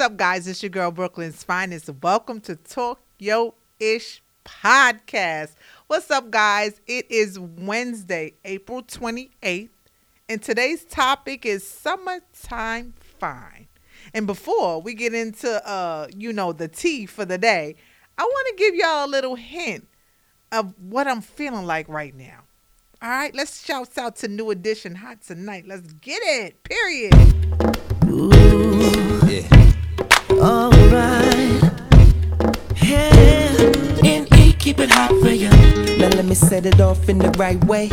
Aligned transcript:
up, 0.00 0.16
guys? 0.16 0.48
It's 0.48 0.62
your 0.62 0.70
girl 0.70 0.90
Brooklyn's 0.90 1.44
finest. 1.44 1.90
Welcome 2.02 2.40
to 2.42 2.56
Talk 2.56 3.00
Yo 3.18 3.54
Ish 3.78 4.22
podcast. 4.46 5.50
What's 5.88 6.10
up, 6.10 6.30
guys? 6.30 6.80
It 6.86 7.10
is 7.10 7.38
Wednesday, 7.38 8.32
April 8.46 8.82
28th, 8.82 9.68
and 10.26 10.42
today's 10.42 10.84
topic 10.84 11.44
is 11.44 11.66
summertime 11.66 12.94
fine. 12.98 13.68
And 14.14 14.26
before 14.26 14.80
we 14.80 14.94
get 14.94 15.12
into 15.12 15.68
uh, 15.68 16.06
you 16.16 16.32
know, 16.32 16.54
the 16.54 16.68
tea 16.68 17.04
for 17.04 17.26
the 17.26 17.36
day, 17.36 17.76
I 18.16 18.22
want 18.22 18.48
to 18.48 18.54
give 18.64 18.74
y'all 18.74 19.04
a 19.04 19.10
little 19.10 19.34
hint 19.34 19.86
of 20.50 20.72
what 20.80 21.08
I'm 21.08 21.20
feeling 21.20 21.66
like 21.66 21.86
right 21.90 22.14
now. 22.14 22.44
All 23.02 23.10
right, 23.10 23.34
let's 23.34 23.62
shout 23.62 23.98
out 23.98 24.16
to 24.16 24.28
New 24.28 24.50
Edition 24.50 24.94
Hot 24.94 25.20
Tonight. 25.20 25.66
Let's 25.66 25.92
get 25.92 26.22
it. 26.22 26.62
Period. 26.64 27.89
Me 36.30 36.36
set 36.36 36.64
it 36.64 36.80
off 36.80 37.08
in 37.08 37.18
the 37.18 37.30
right 37.32 37.62
way. 37.64 37.88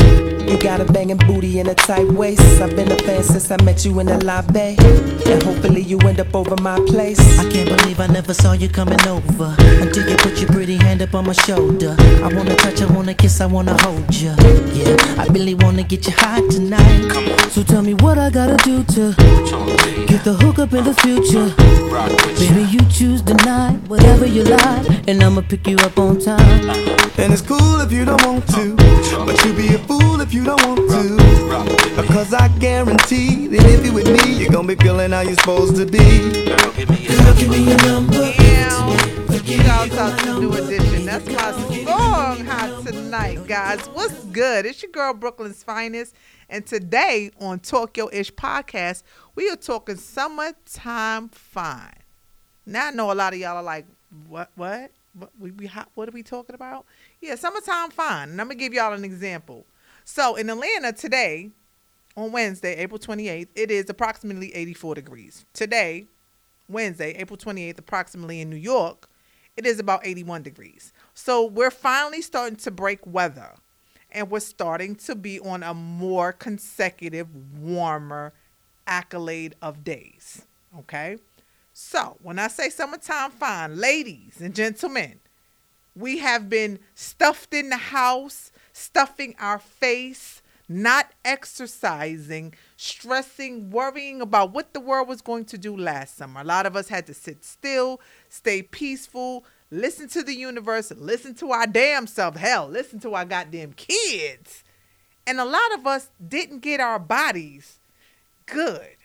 You 0.47 0.59
got 0.59 0.79
a 0.79 0.85
banging 0.85 1.17
booty 1.17 1.59
and 1.59 1.69
a 1.69 1.73
tight 1.73 2.07
waist. 2.11 2.61
I've 2.61 2.75
been 2.75 2.91
a 2.91 2.97
fan 2.97 3.23
since 3.23 3.49
I 3.49 3.57
met 3.63 3.83
you 3.83 3.99
in 3.99 4.05
the 4.05 4.23
lobby. 4.23 4.77
And 5.25 5.41
hopefully 5.41 5.81
you 5.81 5.97
end 6.01 6.19
up 6.19 6.35
over 6.35 6.55
my 6.61 6.79
place. 6.85 7.19
I 7.39 7.49
can't 7.49 7.67
believe 7.67 7.99
I 7.99 8.05
never 8.05 8.35
saw 8.35 8.53
you 8.53 8.69
coming 8.69 9.01
over. 9.07 9.55
Until 9.81 10.07
you 10.07 10.15
put 10.17 10.39
your 10.39 10.49
pretty 10.51 10.77
hand 10.77 11.01
up 11.01 11.15
on 11.15 11.25
my 11.25 11.33
shoulder. 11.33 11.95
I 11.99 12.31
wanna 12.31 12.55
touch, 12.55 12.79
I 12.81 12.85
wanna 12.93 13.15
kiss, 13.15 13.41
I 13.41 13.47
wanna 13.47 13.75
hold 13.81 14.13
you. 14.13 14.33
Yeah, 14.71 14.95
I 15.17 15.25
really 15.31 15.55
wanna 15.55 15.81
get 15.81 16.05
you 16.05 16.13
hot 16.15 16.43
tonight. 16.51 17.11
So 17.49 17.63
tell 17.63 17.81
me 17.81 17.95
what 17.95 18.19
I 18.19 18.29
gotta 18.29 18.57
do 18.63 18.83
to 18.83 19.15
get 20.05 20.23
the 20.23 20.37
hook 20.41 20.59
up 20.59 20.73
in 20.73 20.83
the 20.83 20.93
future. 20.93 21.49
Baby, 22.37 22.69
you 22.69 22.81
choose 22.91 23.23
the 23.23 23.33
night, 23.45 23.79
whatever 23.87 24.27
you 24.27 24.43
like, 24.43 25.07
and 25.07 25.23
I'ma 25.23 25.41
pick 25.41 25.65
you 25.67 25.77
up 25.77 25.97
on 25.97 26.19
time. 26.19 26.69
And 27.17 27.33
it's 27.33 27.41
cool 27.41 27.81
if 27.81 27.91
you 27.91 28.05
don't 28.05 28.26
want 28.27 28.47
to, 28.49 28.75
but 29.25 29.45
you 29.45 29.53
be 29.53 29.73
a 29.73 29.77
fool 29.79 30.19
if 30.19 30.33
you 30.33 30.43
don't 30.43 30.61
want 30.65 30.89
to. 30.89 32.01
Because 32.01 32.33
I 32.33 32.49
guarantee 32.59 33.47
that 33.47 33.63
if 33.65 33.85
you 33.85 33.93
with 33.93 34.07
me, 34.07 34.33
you're 34.33 34.51
gonna 34.51 34.67
be 34.67 34.75
feeling 34.75 35.11
how 35.11 35.21
you're 35.21 35.35
supposed 35.35 35.77
to 35.77 35.85
be. 35.85 35.97
Girl, 36.45 36.73
give 36.73 37.49
me 37.49 37.63
your 37.63 37.77
number. 37.83 38.15
Yeah, 38.19 39.63
shout 39.63 39.91
out 39.93 40.19
to 40.19 40.39
New 40.41 40.51
Edition. 40.53 41.05
That's 41.05 41.25
my 41.27 41.51
song 41.85 42.45
hot 42.45 42.85
tonight, 42.85 43.47
guys. 43.47 43.87
What's 43.87 44.25
good? 44.25 44.65
It's 44.65 44.83
your 44.83 44.91
girl 44.91 45.13
Brooklyn's 45.13 45.63
finest, 45.63 46.13
and 46.49 46.65
today 46.65 47.31
on 47.39 47.59
Talk 47.59 47.95
Yo 47.95 48.09
Ish 48.11 48.33
podcast, 48.33 49.03
we 49.35 49.49
are 49.49 49.55
talking 49.55 49.95
summertime 49.95 51.29
fine. 51.29 51.93
Now 52.65 52.87
I 52.87 52.91
know 52.91 53.09
a 53.09 53.13
lot 53.13 53.33
of 53.33 53.39
y'all 53.39 53.55
are 53.55 53.63
like, 53.63 53.85
what, 54.27 54.51
what, 54.55 54.91
what, 55.13 55.31
we, 55.39 55.51
we, 55.51 55.65
hot- 55.65 55.89
what 55.95 56.09
are 56.09 56.11
we 56.11 56.23
talking 56.23 56.55
about? 56.55 56.85
Yeah, 57.21 57.35
summertime 57.35 57.91
fine. 57.91 58.29
And 58.29 58.41
I'm 58.41 58.47
gonna 58.47 58.55
give 58.55 58.73
y'all 58.73 58.93
an 58.93 59.05
example. 59.05 59.65
So 60.05 60.35
in 60.35 60.49
Atlanta 60.49 60.93
today, 60.93 61.51
on 62.15 62.31
Wednesday, 62.31 62.75
April 62.77 62.99
28th, 62.99 63.49
it 63.55 63.69
is 63.69 63.89
approximately 63.89 64.53
84 64.55 64.95
degrees. 64.95 65.45
Today, 65.53 66.05
Wednesday, 66.69 67.11
April 67.13 67.37
28th, 67.37 67.79
approximately 67.79 68.41
in 68.41 68.49
New 68.49 68.55
York, 68.55 69.09
it 69.55 69.65
is 69.65 69.79
about 69.79 70.05
81 70.05 70.43
degrees. 70.43 70.93
So 71.13 71.45
we're 71.45 71.71
finally 71.71 72.21
starting 72.21 72.57
to 72.57 72.71
break 72.71 73.05
weather 73.05 73.53
and 74.11 74.29
we're 74.29 74.39
starting 74.39 74.95
to 74.95 75.15
be 75.15 75.39
on 75.39 75.63
a 75.63 75.73
more 75.73 76.31
consecutive, 76.31 77.27
warmer 77.59 78.33
accolade 78.85 79.55
of 79.61 79.83
days. 79.83 80.45
Okay? 80.79 81.17
So 81.73 82.17
when 82.21 82.39
I 82.39 82.47
say 82.47 82.69
summertime 82.69 83.31
fine, 83.31 83.77
ladies 83.77 84.41
and 84.41 84.55
gentlemen, 84.55 85.19
we 85.97 86.19
have 86.19 86.49
been 86.49 86.79
stuffed 86.93 87.53
in 87.53 87.69
the 87.69 87.77
house, 87.77 88.51
stuffing 88.71 89.35
our 89.39 89.59
face, 89.59 90.41
not 90.69 91.11
exercising, 91.23 92.53
stressing, 92.75 93.69
worrying 93.69 94.21
about 94.21 94.53
what 94.53 94.73
the 94.73 94.79
world 94.79 95.07
was 95.07 95.21
going 95.21 95.45
to 95.45 95.57
do 95.57 95.75
last 95.75 96.17
summer. 96.17 96.41
A 96.41 96.43
lot 96.43 96.65
of 96.65 96.75
us 96.75 96.89
had 96.89 97.07
to 97.07 97.13
sit 97.13 97.43
still, 97.43 98.01
stay 98.29 98.61
peaceful, 98.61 99.45
listen 99.71 100.07
to 100.09 100.23
the 100.23 100.35
universe, 100.35 100.91
listen 100.95 101.33
to 101.35 101.51
our 101.51 101.65
damn 101.65 102.05
self. 102.05 102.35
Hell, 102.35 102.67
listen 102.67 102.99
to 102.99 103.13
our 103.15 103.25
goddamn 103.25 103.73
kids. 103.73 104.63
And 105.25 105.39
a 105.39 105.45
lot 105.45 105.73
of 105.73 105.87
us 105.87 106.09
didn't 106.25 106.59
get 106.59 106.79
our 106.79 106.99
bodies 106.99 107.79
good. 108.45 108.95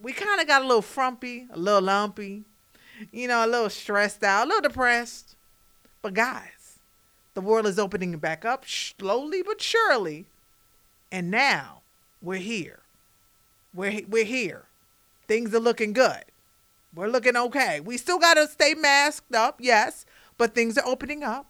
We 0.00 0.12
kind 0.12 0.40
of 0.40 0.46
got 0.46 0.62
a 0.62 0.66
little 0.66 0.82
frumpy, 0.82 1.46
a 1.50 1.58
little 1.58 1.82
lumpy, 1.82 2.44
you 3.10 3.28
know, 3.28 3.44
a 3.44 3.48
little 3.48 3.70
stressed 3.70 4.22
out, 4.22 4.44
a 4.44 4.48
little 4.48 4.68
depressed. 4.68 5.34
But 6.02 6.14
guys, 6.14 6.78
the 7.34 7.40
world 7.40 7.66
is 7.66 7.78
opening 7.78 8.16
back 8.18 8.44
up 8.44 8.64
slowly 8.66 9.42
but 9.42 9.60
surely. 9.60 10.26
And 11.10 11.30
now 11.30 11.82
we're 12.20 12.36
here. 12.36 12.80
We're, 13.74 14.02
we're 14.08 14.24
here. 14.24 14.64
Things 15.26 15.54
are 15.54 15.60
looking 15.60 15.92
good. 15.92 16.24
We're 16.94 17.08
looking 17.08 17.36
okay. 17.36 17.80
We 17.80 17.96
still 17.96 18.18
got 18.18 18.34
to 18.34 18.48
stay 18.48 18.74
masked 18.74 19.34
up, 19.34 19.58
yes, 19.60 20.06
but 20.36 20.54
things 20.54 20.78
are 20.78 20.86
opening 20.86 21.22
up. 21.22 21.46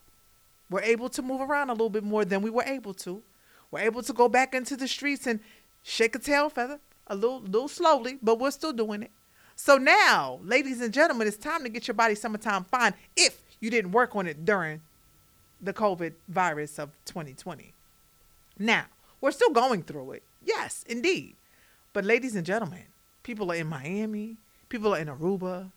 We're 0.68 0.82
able 0.82 1.08
to 1.10 1.22
move 1.22 1.40
around 1.40 1.70
a 1.70 1.72
little 1.72 1.90
bit 1.90 2.04
more 2.04 2.24
than 2.24 2.42
we 2.42 2.50
were 2.50 2.64
able 2.64 2.92
to. 2.94 3.22
We're 3.70 3.80
able 3.80 4.02
to 4.02 4.12
go 4.12 4.28
back 4.28 4.54
into 4.54 4.76
the 4.76 4.88
streets 4.88 5.26
and 5.26 5.40
shake 5.82 6.14
a 6.14 6.18
tail 6.18 6.50
feather 6.50 6.80
a 7.06 7.14
little, 7.14 7.40
little 7.40 7.68
slowly, 7.68 8.18
but 8.22 8.38
we're 8.38 8.50
still 8.50 8.72
doing 8.72 9.02
it. 9.02 9.10
So 9.56 9.76
now, 9.76 10.40
ladies 10.42 10.80
and 10.80 10.92
gentlemen, 10.92 11.26
it's 11.26 11.36
time 11.36 11.62
to 11.62 11.68
get 11.68 11.88
your 11.88 11.94
body 11.94 12.14
summertime 12.14 12.64
fine 12.64 12.94
if 13.16 13.40
you 13.60 13.70
didn't 13.70 13.92
work 13.92 14.14
on 14.14 14.26
it 14.26 14.44
during 14.44 14.80
the 15.60 15.72
COVID 15.72 16.14
virus 16.28 16.78
of 16.78 16.90
2020. 17.04 17.72
Now, 18.58 18.86
we're 19.20 19.30
still 19.32 19.50
going 19.50 19.82
through 19.82 20.12
it. 20.12 20.22
Yes, 20.44 20.84
indeed. 20.88 21.36
But 21.92 22.04
ladies 22.04 22.36
and 22.36 22.46
gentlemen, 22.46 22.84
people 23.22 23.50
are 23.50 23.56
in 23.56 23.66
Miami, 23.66 24.36
people 24.68 24.94
are 24.94 24.98
in 24.98 25.08
Aruba, 25.08 25.70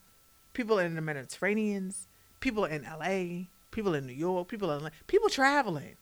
people 0.53 0.80
are 0.80 0.84
in 0.84 0.96
the 0.96 1.02
Mediterraneans, 1.02 2.08
people 2.40 2.66
are 2.66 2.70
in 2.70 2.84
LA, 2.84 3.46
people 3.72 3.94
in 3.96 4.06
New 4.06 4.14
York, 4.14 4.47
people 4.47 4.72
are 4.72 4.78
in, 4.78 4.90
people 5.08 5.30
traveling. 5.30 5.96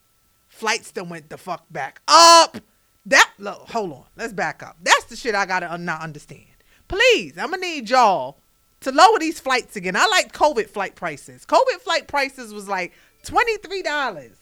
Flights 0.50 0.92
that 0.92 1.08
went 1.08 1.30
the 1.30 1.38
fuck 1.38 1.66
back 1.70 2.02
up. 2.08 2.58
That 3.06 3.32
look, 3.38 3.70
hold 3.70 3.92
on, 3.92 4.06
let's 4.18 4.34
back 4.34 4.64
up. 4.64 4.78
That's 4.82 5.06
the 5.06 5.16
shit 5.16 5.36
I 5.36 5.46
gotta 5.46 5.78
not 5.78 6.02
understand. 6.02 6.46
Please, 6.88 7.38
I'm 7.38 7.52
gonna 7.52 7.62
need 7.62 7.90
y'all 7.90 8.38
to 8.82 8.92
lower 8.92 9.20
these 9.20 9.40
flights 9.40 9.76
again. 9.76 9.96
I 9.96 10.06
like 10.08 10.34
COVID 10.34 10.70
flight 10.70 10.96
prices. 10.96 11.46
COVID 11.46 11.82
flight 11.82 12.08
prices 12.08 12.54
was 12.54 12.68
like 12.68 12.94
twenty 13.24 13.58
three 13.58 13.82
dollars. 13.82 14.38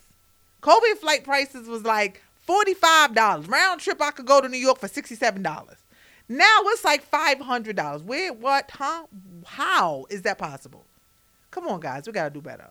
COVID 0.62 0.98
flight 0.98 1.24
prices 1.24 1.68
was 1.68 1.84
like 1.84 2.22
forty 2.46 2.74
five 2.74 3.14
dollars 3.14 3.48
round 3.48 3.82
trip. 3.82 4.02
I 4.02 4.12
could 4.12 4.26
go 4.26 4.42
to 4.42 4.50
New 4.50 4.58
York 4.58 4.80
for 4.80 4.88
sixty 4.88 5.16
seven 5.16 5.42
dollars. 5.42 5.78
Now 6.30 6.60
it's 6.66 6.84
like 6.84 7.04
five 7.04 7.40
hundred 7.40 7.76
dollars. 7.76 8.04
Where? 8.04 8.34
What? 8.34 8.70
Huh? 8.72 9.04
How 9.46 10.06
is 10.10 10.24
that 10.24 10.38
possible? 10.38 10.84
Come 11.52 11.68
on, 11.68 11.80
guys, 11.80 12.06
we 12.06 12.12
gotta 12.14 12.30
do 12.30 12.42
better. 12.42 12.70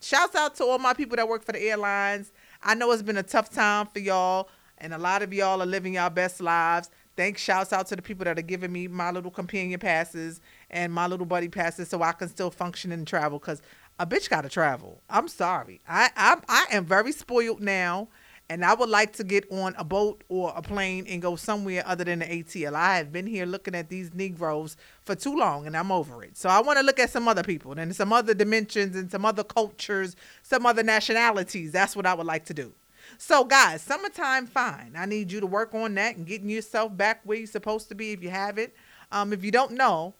Shouts 0.00 0.34
out 0.34 0.54
to 0.56 0.64
all 0.64 0.78
my 0.78 0.94
people 0.94 1.16
that 1.16 1.28
work 1.28 1.44
for 1.44 1.52
the 1.52 1.62
airlines. 1.62 2.32
I 2.62 2.74
know 2.74 2.90
it's 2.92 3.02
been 3.02 3.16
a 3.16 3.22
tough 3.22 3.50
time 3.50 3.86
for 3.86 3.98
y'all, 3.98 4.48
and 4.78 4.94
a 4.94 4.98
lot 4.98 5.22
of 5.22 5.32
y'all 5.32 5.60
are 5.62 5.66
living 5.66 5.94
y'all 5.94 6.10
best 6.10 6.40
lives. 6.40 6.90
Thanks, 7.14 7.42
shouts 7.42 7.72
out 7.72 7.86
to 7.88 7.96
the 7.96 8.02
people 8.02 8.24
that 8.24 8.38
are 8.38 8.42
giving 8.42 8.72
me 8.72 8.88
my 8.88 9.10
little 9.10 9.30
companion 9.30 9.78
passes 9.78 10.40
and 10.70 10.92
my 10.92 11.06
little 11.06 11.26
buddy 11.26 11.48
passes 11.48 11.88
so 11.88 12.02
I 12.02 12.12
can 12.12 12.28
still 12.28 12.50
function 12.50 12.90
and 12.90 13.06
travel. 13.06 13.38
Cause 13.38 13.60
a 13.98 14.06
bitch 14.06 14.30
gotta 14.30 14.48
travel. 14.48 15.00
I'm 15.10 15.28
sorry. 15.28 15.80
I 15.88 16.10
I'm, 16.16 16.40
I 16.48 16.66
am 16.72 16.84
very 16.84 17.12
spoiled 17.12 17.60
now, 17.60 18.08
and 18.48 18.64
I 18.64 18.74
would 18.74 18.88
like 18.88 19.12
to 19.14 19.24
get 19.24 19.44
on 19.52 19.74
a 19.76 19.84
boat 19.84 20.24
or 20.28 20.52
a 20.56 20.62
plane 20.62 21.06
and 21.06 21.20
go 21.20 21.36
somewhere 21.36 21.82
other 21.86 22.04
than 22.04 22.20
the 22.20 22.24
ATL. 22.24 22.74
I 22.74 22.96
have 22.96 23.12
been 23.12 23.26
here 23.26 23.46
looking 23.46 23.74
at 23.74 23.90
these 23.90 24.12
Negroes 24.14 24.76
for 25.02 25.14
too 25.14 25.36
long, 25.36 25.66
and 25.66 25.76
I'm 25.76 25.92
over 25.92 26.24
it. 26.24 26.36
So 26.36 26.48
I 26.48 26.60
want 26.60 26.78
to 26.78 26.84
look 26.84 26.98
at 26.98 27.10
some 27.10 27.28
other 27.28 27.42
people 27.42 27.72
and 27.72 27.94
some 27.94 28.12
other 28.12 28.34
dimensions 28.34 28.96
and 28.96 29.10
some 29.10 29.24
other 29.24 29.44
cultures, 29.44 30.16
some 30.42 30.66
other 30.66 30.82
nationalities. 30.82 31.72
That's 31.72 31.94
what 31.94 32.06
I 32.06 32.14
would 32.14 32.26
like 32.26 32.46
to 32.46 32.54
do. 32.54 32.72
So, 33.18 33.44
guys, 33.44 33.82
summertime 33.82 34.46
fine. 34.46 34.92
I 34.96 35.06
need 35.06 35.32
you 35.32 35.40
to 35.40 35.46
work 35.46 35.74
on 35.74 35.94
that 35.94 36.16
and 36.16 36.26
getting 36.26 36.48
yourself 36.48 36.96
back 36.96 37.20
where 37.24 37.38
you're 37.38 37.46
supposed 37.46 37.88
to 37.88 37.94
be 37.94 38.12
if 38.12 38.22
you 38.22 38.30
haven't. 38.30 38.72
Um, 39.10 39.32
if 39.32 39.44
you 39.44 39.50
don't 39.50 39.72
know, 39.72 40.14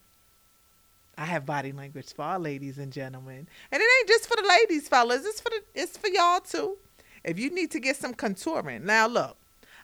I 1.17 1.27
have 1.27 1.45
body 1.45 1.73
language 1.73 2.13
for 2.15 2.23
our 2.23 2.39
ladies 2.39 2.79
and 2.79 2.93
gentlemen, 2.93 3.47
and 3.71 3.83
it 3.83 3.87
ain't 4.01 4.09
just 4.09 4.27
for 4.27 4.37
the 4.37 4.49
ladies, 4.49 4.89
fellas. 4.89 5.25
It's 5.25 5.41
for 5.41 5.51
the 5.51 5.63
it's 5.75 5.97
for 5.97 6.09
y'all 6.09 6.41
too. 6.41 6.79
If 7.25 7.39
you 7.39 7.51
need 7.51 7.71
to 7.73 7.81
get 7.81 7.97
some 7.97 8.15
contouring, 8.15 8.83
now 8.83 9.07
look, 9.07 9.37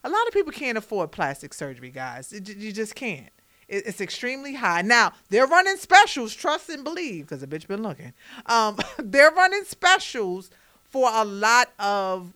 a 0.03 0.09
lot 0.09 0.27
of 0.27 0.33
people 0.33 0.53
can't 0.53 0.79
afford 0.79 1.13
plastic 1.13 1.53
surgery, 1.55 1.91
guys. 1.91 2.33
It, 2.33 2.49
you 2.49 2.73
just 2.73 2.95
can't. 2.95 3.31
It, 3.69 3.87
it's 3.87 4.01
extremely 4.01 4.55
high. 4.55 4.83
Now 4.83 5.13
they're 5.29 5.47
running 5.47 5.77
specials. 5.77 6.35
Trust 6.35 6.71
and 6.71 6.83
believe, 6.83 7.27
because 7.27 7.41
the 7.41 7.47
bitch 7.47 7.67
been 7.67 7.83
looking. 7.83 8.13
Um, 8.47 8.79
they're 8.99 9.31
running 9.31 9.65
specials 9.65 10.51
for 10.89 11.11
a 11.13 11.25
lot 11.25 11.71
of 11.79 12.33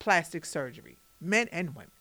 plastic 0.00 0.44
surgery, 0.44 0.96
men 1.20 1.48
and 1.52 1.76
women, 1.76 1.92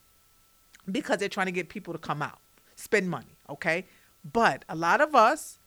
because 0.91 1.19
they're 1.19 1.29
trying 1.29 1.45
to 1.45 1.51
get 1.51 1.69
people 1.69 1.93
to 1.93 1.99
come 1.99 2.23
out, 2.23 2.39
spend 2.75 3.09
money. 3.09 3.37
Okay, 3.47 3.85
But 4.33 4.65
a 4.67 4.75
lot 4.75 5.01
of 5.01 5.15
us 5.15 5.59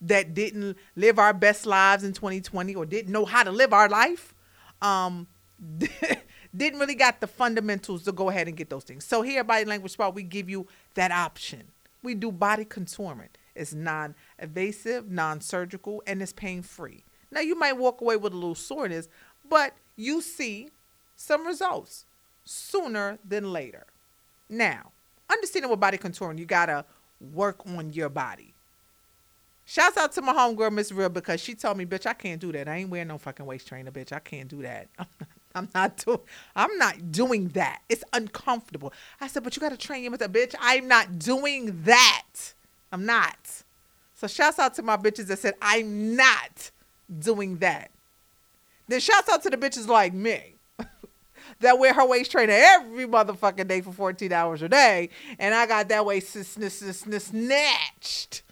that 0.00 0.34
didn't 0.34 0.76
live 0.94 1.18
our 1.18 1.32
best 1.32 1.66
lives 1.66 2.04
in 2.04 2.12
2020 2.12 2.74
or 2.74 2.84
didn't 2.86 3.12
know 3.12 3.24
how 3.24 3.42
to 3.42 3.50
live 3.50 3.72
our 3.72 3.88
life, 3.88 4.34
um, 4.82 5.26
didn't 6.56 6.78
really 6.78 6.94
got 6.94 7.20
the 7.20 7.26
fundamentals 7.26 8.04
to 8.04 8.12
go 8.12 8.28
ahead 8.28 8.48
and 8.48 8.56
get 8.56 8.70
those 8.70 8.84
things. 8.84 9.04
So 9.04 9.22
here 9.22 9.40
at 9.40 9.46
Body 9.46 9.64
Language 9.64 9.92
Spa, 9.92 10.10
we 10.10 10.22
give 10.22 10.50
you 10.50 10.66
that 10.94 11.10
option. 11.10 11.64
We 12.02 12.14
do 12.14 12.30
body 12.30 12.64
contouring. 12.64 13.28
It's 13.54 13.72
non-invasive, 13.72 15.10
non-surgical, 15.10 16.02
and 16.06 16.20
it's 16.20 16.32
pain-free. 16.32 17.04
Now 17.30 17.40
you 17.40 17.58
might 17.58 17.78
walk 17.78 18.00
away 18.00 18.16
with 18.16 18.32
a 18.32 18.36
little 18.36 18.54
soreness, 18.54 19.08
but 19.48 19.72
you 19.96 20.20
see 20.20 20.68
some 21.16 21.46
results 21.46 22.04
sooner 22.44 23.18
than 23.26 23.52
later. 23.52 23.86
Now, 24.48 24.92
understanding 25.30 25.70
what 25.70 25.80
body 25.80 25.98
contouring, 25.98 26.38
you 26.38 26.46
gotta 26.46 26.84
work 27.32 27.66
on 27.66 27.92
your 27.92 28.08
body. 28.08 28.52
Shouts 29.64 29.96
out 29.96 30.12
to 30.12 30.22
my 30.22 30.32
homegirl, 30.32 30.72
Miss 30.72 30.92
Real, 30.92 31.08
because 31.08 31.40
she 31.40 31.54
told 31.54 31.76
me, 31.76 31.84
bitch, 31.84 32.06
I 32.06 32.12
can't 32.12 32.40
do 32.40 32.52
that. 32.52 32.68
I 32.68 32.76
ain't 32.76 32.90
wearing 32.90 33.08
no 33.08 33.18
fucking 33.18 33.44
waist 33.44 33.66
trainer, 33.66 33.90
bitch. 33.90 34.12
I 34.12 34.20
can't 34.20 34.46
do 34.46 34.62
that. 34.62 34.86
I'm 35.56 35.68
not 35.74 35.96
doing 35.96 36.20
I'm 36.54 36.76
not 36.76 37.10
doing 37.10 37.48
that. 37.48 37.80
It's 37.88 38.04
uncomfortable. 38.12 38.92
I 39.20 39.26
said, 39.26 39.42
but 39.42 39.56
you 39.56 39.60
gotta 39.60 39.76
train 39.76 40.02
your 40.04 40.12
muscle. 40.12 40.28
Bitch, 40.28 40.54
I'm 40.60 40.86
not 40.86 41.18
doing 41.18 41.82
that. 41.84 42.52
I'm 42.92 43.06
not. 43.06 43.64
So 44.14 44.26
shouts 44.26 44.58
out 44.58 44.74
to 44.74 44.82
my 44.82 44.96
bitches 44.96 45.26
that 45.26 45.38
said, 45.38 45.54
I'm 45.60 46.14
not 46.14 46.70
doing 47.18 47.56
that. 47.58 47.90
Then 48.86 49.00
shouts 49.00 49.28
out 49.28 49.42
to 49.42 49.50
the 49.50 49.56
bitches 49.56 49.88
like 49.88 50.14
me 50.14 50.55
that 51.60 51.78
wear 51.78 51.94
her 51.94 52.06
waist 52.06 52.30
trainer 52.30 52.54
every 52.54 53.06
motherfucking 53.06 53.68
day 53.68 53.80
for 53.80 53.92
14 53.92 54.32
hours 54.32 54.62
a 54.62 54.68
day. 54.68 55.10
And 55.38 55.54
I 55.54 55.66
got 55.66 55.88
that 55.88 56.04
waist 56.04 56.32
snatched 56.32 58.42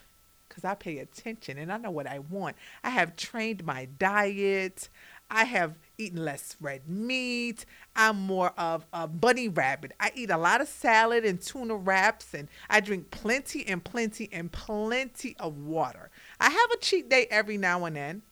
because 0.49 0.65
I 0.65 0.75
pay 0.75 0.99
attention 0.99 1.59
and 1.59 1.73
I 1.73 1.79
know 1.79 1.91
what 1.91 2.07
I 2.07 2.21
want. 2.21 2.57
I 2.83 2.91
have 2.91 3.17
trained 3.17 3.65
my 3.65 3.87
diet. 3.99 4.89
I 5.31 5.45
have 5.45 5.75
eaten 5.99 6.25
less 6.25 6.57
red 6.61 6.89
meat. 6.89 7.65
I'm 7.97 8.21
more 8.21 8.53
of 8.59 8.87
a 8.93 9.09
bunny 9.09 9.49
rabbit. 9.49 9.93
I 9.99 10.13
eat 10.15 10.31
a 10.31 10.37
lot 10.37 10.61
of 10.61 10.69
salad 10.69 11.25
and 11.25 11.41
tuna 11.41 11.77
wraps, 11.77 12.35
and 12.35 12.49
I 12.69 12.81
drink 12.81 13.11
plenty 13.11 13.67
and 13.67 13.83
plenty 13.83 14.29
and 14.33 14.53
plenty 14.53 15.35
of 15.41 15.59
water. 15.59 16.11
I 16.41 16.51
have 16.51 16.71
a 16.73 16.77
cheat 16.77 17.09
day 17.09 17.27
every 17.31 17.57
now 17.57 17.85
and 17.85 17.97
then. 17.97 18.23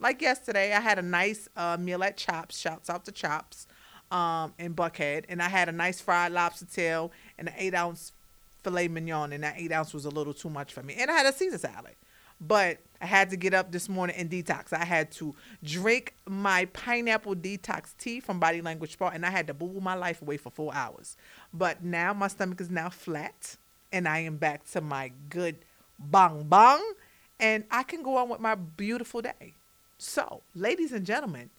Like 0.00 0.20
yesterday, 0.20 0.74
I 0.74 0.80
had 0.80 0.98
a 0.98 1.02
nice 1.02 1.48
uh, 1.56 1.76
meal 1.78 2.02
at 2.02 2.16
Chops. 2.16 2.58
Shouts 2.58 2.90
out 2.90 3.04
to 3.04 3.12
Chops 3.12 3.66
um, 4.10 4.52
in 4.58 4.74
Buckhead, 4.74 5.24
and 5.28 5.42
I 5.42 5.48
had 5.48 5.68
a 5.68 5.72
nice 5.72 6.00
fried 6.00 6.32
lobster 6.32 6.66
tail 6.66 7.12
and 7.38 7.48
an 7.48 7.54
eight 7.56 7.74
ounce 7.74 8.12
filet 8.62 8.88
mignon, 8.88 9.32
and 9.32 9.44
that 9.44 9.54
eight 9.56 9.72
ounce 9.72 9.94
was 9.94 10.04
a 10.04 10.10
little 10.10 10.34
too 10.34 10.50
much 10.50 10.72
for 10.72 10.82
me. 10.82 10.94
And 10.98 11.10
I 11.10 11.14
had 11.14 11.26
a 11.26 11.32
Caesar 11.32 11.58
salad, 11.58 11.94
but 12.40 12.78
I 13.00 13.06
had 13.06 13.30
to 13.30 13.36
get 13.36 13.54
up 13.54 13.72
this 13.72 13.88
morning 13.88 14.16
and 14.16 14.30
detox. 14.30 14.72
I 14.72 14.84
had 14.84 15.10
to 15.12 15.34
drink 15.62 16.14
my 16.26 16.66
pineapple 16.66 17.34
detox 17.34 17.96
tea 17.98 18.20
from 18.20 18.40
Body 18.40 18.60
Language 18.60 18.92
Spa, 18.92 19.08
and 19.08 19.24
I 19.24 19.30
had 19.30 19.46
to 19.46 19.54
boo 19.54 19.80
my 19.80 19.94
life 19.94 20.22
away 20.22 20.36
for 20.36 20.50
four 20.50 20.74
hours. 20.74 21.16
But 21.52 21.82
now 21.82 22.12
my 22.12 22.28
stomach 22.28 22.60
is 22.60 22.70
now 22.70 22.90
flat, 22.90 23.56
and 23.92 24.08
I 24.08 24.18
am 24.20 24.36
back 24.36 24.68
to 24.72 24.80
my 24.80 25.12
good 25.28 25.56
bong 25.98 26.44
bong, 26.44 26.82
and 27.38 27.64
I 27.70 27.82
can 27.82 28.02
go 28.02 28.16
on 28.16 28.28
with 28.28 28.40
my 28.40 28.54
beautiful 28.54 29.22
day. 29.22 29.54
So, 29.98 30.42
ladies 30.54 30.92
and 30.92 31.04
gentlemen, 31.04 31.50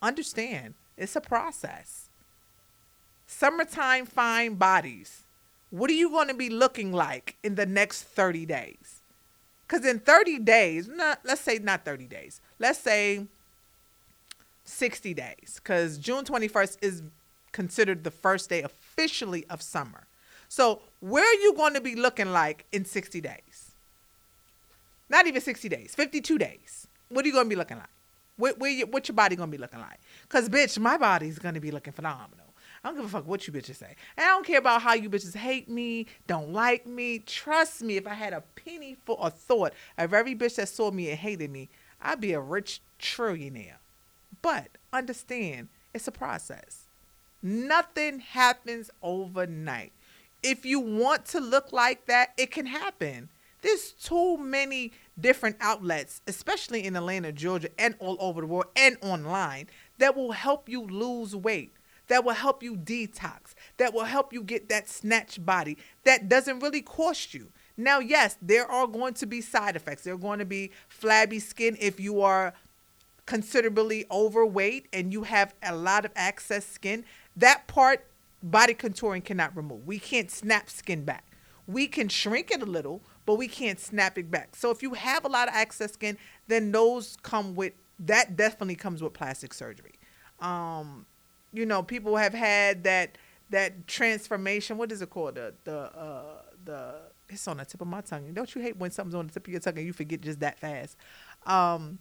understand 0.00 0.74
it's 0.96 1.16
a 1.16 1.20
process. 1.20 2.08
Summertime 3.26 4.06
fine 4.06 4.54
bodies. 4.54 5.22
What 5.70 5.90
are 5.90 5.94
you 5.94 6.10
going 6.10 6.28
to 6.28 6.34
be 6.34 6.50
looking 6.50 6.92
like 6.92 7.36
in 7.42 7.56
the 7.56 7.66
next 7.66 8.02
30 8.02 8.46
days? 8.46 9.00
Because 9.66 9.84
in 9.84 9.98
30 9.98 10.40
days, 10.40 10.88
not, 10.88 11.20
let's 11.24 11.40
say 11.40 11.58
not 11.58 11.84
30 11.84 12.06
days, 12.06 12.40
let's 12.58 12.78
say 12.78 13.26
60 14.64 15.14
days, 15.14 15.54
because 15.56 15.98
June 15.98 16.24
21st 16.24 16.78
is 16.80 17.02
considered 17.52 18.04
the 18.04 18.10
first 18.10 18.50
day 18.50 18.62
officially 18.62 19.44
of 19.48 19.62
summer. 19.62 20.06
So, 20.48 20.82
where 21.00 21.24
are 21.24 21.40
you 21.40 21.54
going 21.54 21.74
to 21.74 21.80
be 21.80 21.96
looking 21.96 22.30
like 22.30 22.66
in 22.70 22.84
60 22.84 23.20
days? 23.20 23.72
Not 25.08 25.26
even 25.26 25.40
60 25.40 25.68
days, 25.68 25.94
52 25.94 26.38
days. 26.38 26.86
What 27.08 27.24
are 27.24 27.28
you 27.28 27.34
going 27.34 27.46
to 27.46 27.50
be 27.50 27.56
looking 27.56 27.78
like? 27.78 27.93
What, 28.36 28.58
where 28.58 28.70
you, 28.70 28.86
what 28.86 29.08
your 29.08 29.14
body 29.14 29.36
to 29.36 29.46
be 29.46 29.58
looking 29.58 29.80
like? 29.80 30.00
Because, 30.22 30.48
bitch, 30.48 30.78
my 30.78 30.96
body's 30.96 31.38
to 31.38 31.60
be 31.60 31.70
looking 31.70 31.92
phenomenal. 31.92 32.46
I 32.82 32.88
don't 32.88 32.96
give 32.96 33.06
a 33.06 33.08
fuck 33.08 33.26
what 33.26 33.46
you 33.46 33.52
bitches 33.52 33.76
say. 33.76 33.96
And 34.16 34.24
I 34.24 34.28
don't 34.28 34.44
care 34.44 34.58
about 34.58 34.82
how 34.82 34.92
you 34.92 35.08
bitches 35.08 35.34
hate 35.34 35.70
me, 35.70 36.06
don't 36.26 36.52
like 36.52 36.86
me. 36.86 37.20
Trust 37.20 37.82
me, 37.82 37.96
if 37.96 38.06
I 38.06 38.12
had 38.12 38.34
a 38.34 38.42
penny 38.56 38.96
for 39.06 39.16
a 39.20 39.30
thought 39.30 39.72
of 39.96 40.12
every 40.12 40.34
bitch 40.34 40.56
that 40.56 40.68
saw 40.68 40.90
me 40.90 41.08
and 41.08 41.18
hated 41.18 41.50
me, 41.50 41.70
I'd 42.02 42.20
be 42.20 42.34
a 42.34 42.40
rich 42.40 42.82
trillionaire. 43.00 43.76
But 44.42 44.68
understand, 44.92 45.68
it's 45.94 46.08
a 46.08 46.12
process. 46.12 46.82
Nothing 47.42 48.20
happens 48.20 48.90
overnight. 49.02 49.92
If 50.42 50.66
you 50.66 50.78
want 50.78 51.24
to 51.26 51.40
look 51.40 51.72
like 51.72 52.04
that, 52.04 52.34
it 52.36 52.50
can 52.50 52.66
happen. 52.66 53.30
There's 53.64 53.92
too 53.92 54.36
many 54.36 54.92
different 55.18 55.56
outlets, 55.58 56.20
especially 56.26 56.84
in 56.84 56.96
Atlanta, 56.96 57.32
Georgia, 57.32 57.70
and 57.78 57.94
all 57.98 58.18
over 58.20 58.42
the 58.42 58.46
world 58.46 58.66
and 58.76 58.98
online, 59.00 59.68
that 59.96 60.14
will 60.14 60.32
help 60.32 60.68
you 60.68 60.82
lose 60.82 61.34
weight 61.34 61.72
that 62.08 62.22
will 62.22 62.34
help 62.34 62.62
you 62.62 62.76
detox, 62.76 63.54
that 63.78 63.94
will 63.94 64.04
help 64.04 64.30
you 64.30 64.42
get 64.42 64.68
that 64.68 64.86
snatch 64.90 65.42
body 65.42 65.78
that 66.04 66.28
doesn't 66.28 66.60
really 66.60 66.82
cost 66.82 67.32
you. 67.32 67.50
Now, 67.78 67.98
yes, 67.98 68.36
there 68.42 68.70
are 68.70 68.86
going 68.86 69.14
to 69.14 69.26
be 69.26 69.40
side 69.40 69.74
effects. 69.74 70.02
There 70.02 70.12
are 70.12 70.18
going 70.18 70.38
to 70.38 70.44
be 70.44 70.70
flabby 70.86 71.38
skin 71.38 71.78
if 71.80 71.98
you 71.98 72.20
are 72.20 72.52
considerably 73.24 74.04
overweight 74.10 74.86
and 74.92 75.14
you 75.14 75.22
have 75.22 75.54
a 75.62 75.74
lot 75.74 76.04
of 76.04 76.10
excess 76.14 76.66
skin. 76.66 77.06
That 77.34 77.66
part, 77.68 78.04
body 78.42 78.74
contouring 78.74 79.24
cannot 79.24 79.56
remove. 79.56 79.86
We 79.86 79.98
can't 79.98 80.30
snap 80.30 80.68
skin 80.68 81.04
back. 81.04 81.24
We 81.66 81.86
can 81.86 82.10
shrink 82.10 82.50
it 82.50 82.60
a 82.60 82.66
little, 82.66 83.00
but 83.26 83.36
we 83.36 83.48
can't 83.48 83.80
snap 83.80 84.18
it 84.18 84.30
back. 84.30 84.56
So 84.56 84.70
if 84.70 84.82
you 84.82 84.94
have 84.94 85.24
a 85.24 85.28
lot 85.28 85.48
of 85.48 85.54
excess 85.54 85.92
skin, 85.92 86.18
then 86.46 86.72
those 86.72 87.16
come 87.22 87.54
with 87.54 87.72
that 88.00 88.36
definitely 88.36 88.74
comes 88.74 89.02
with 89.02 89.12
plastic 89.12 89.54
surgery. 89.54 89.94
Um, 90.40 91.06
you 91.52 91.64
know, 91.64 91.82
people 91.82 92.16
have 92.16 92.34
had 92.34 92.84
that 92.84 93.16
that 93.50 93.86
transformation. 93.86 94.76
What 94.76 94.90
is 94.90 95.00
it 95.02 95.10
called? 95.10 95.36
The 95.36 95.54
the 95.64 95.78
uh, 95.78 96.42
the 96.64 96.94
it's 97.28 97.48
on 97.48 97.58
the 97.58 97.64
tip 97.64 97.80
of 97.80 97.86
my 97.86 98.00
tongue. 98.00 98.32
Don't 98.32 98.54
you 98.54 98.60
hate 98.60 98.76
when 98.76 98.90
something's 98.90 99.14
on 99.14 99.26
the 99.26 99.32
tip 99.32 99.46
of 99.46 99.52
your 99.52 99.60
tongue 99.60 99.78
and 99.78 99.86
you 99.86 99.92
forget 99.92 100.20
just 100.20 100.40
that 100.40 100.58
fast? 100.58 100.96
Um, 101.46 101.98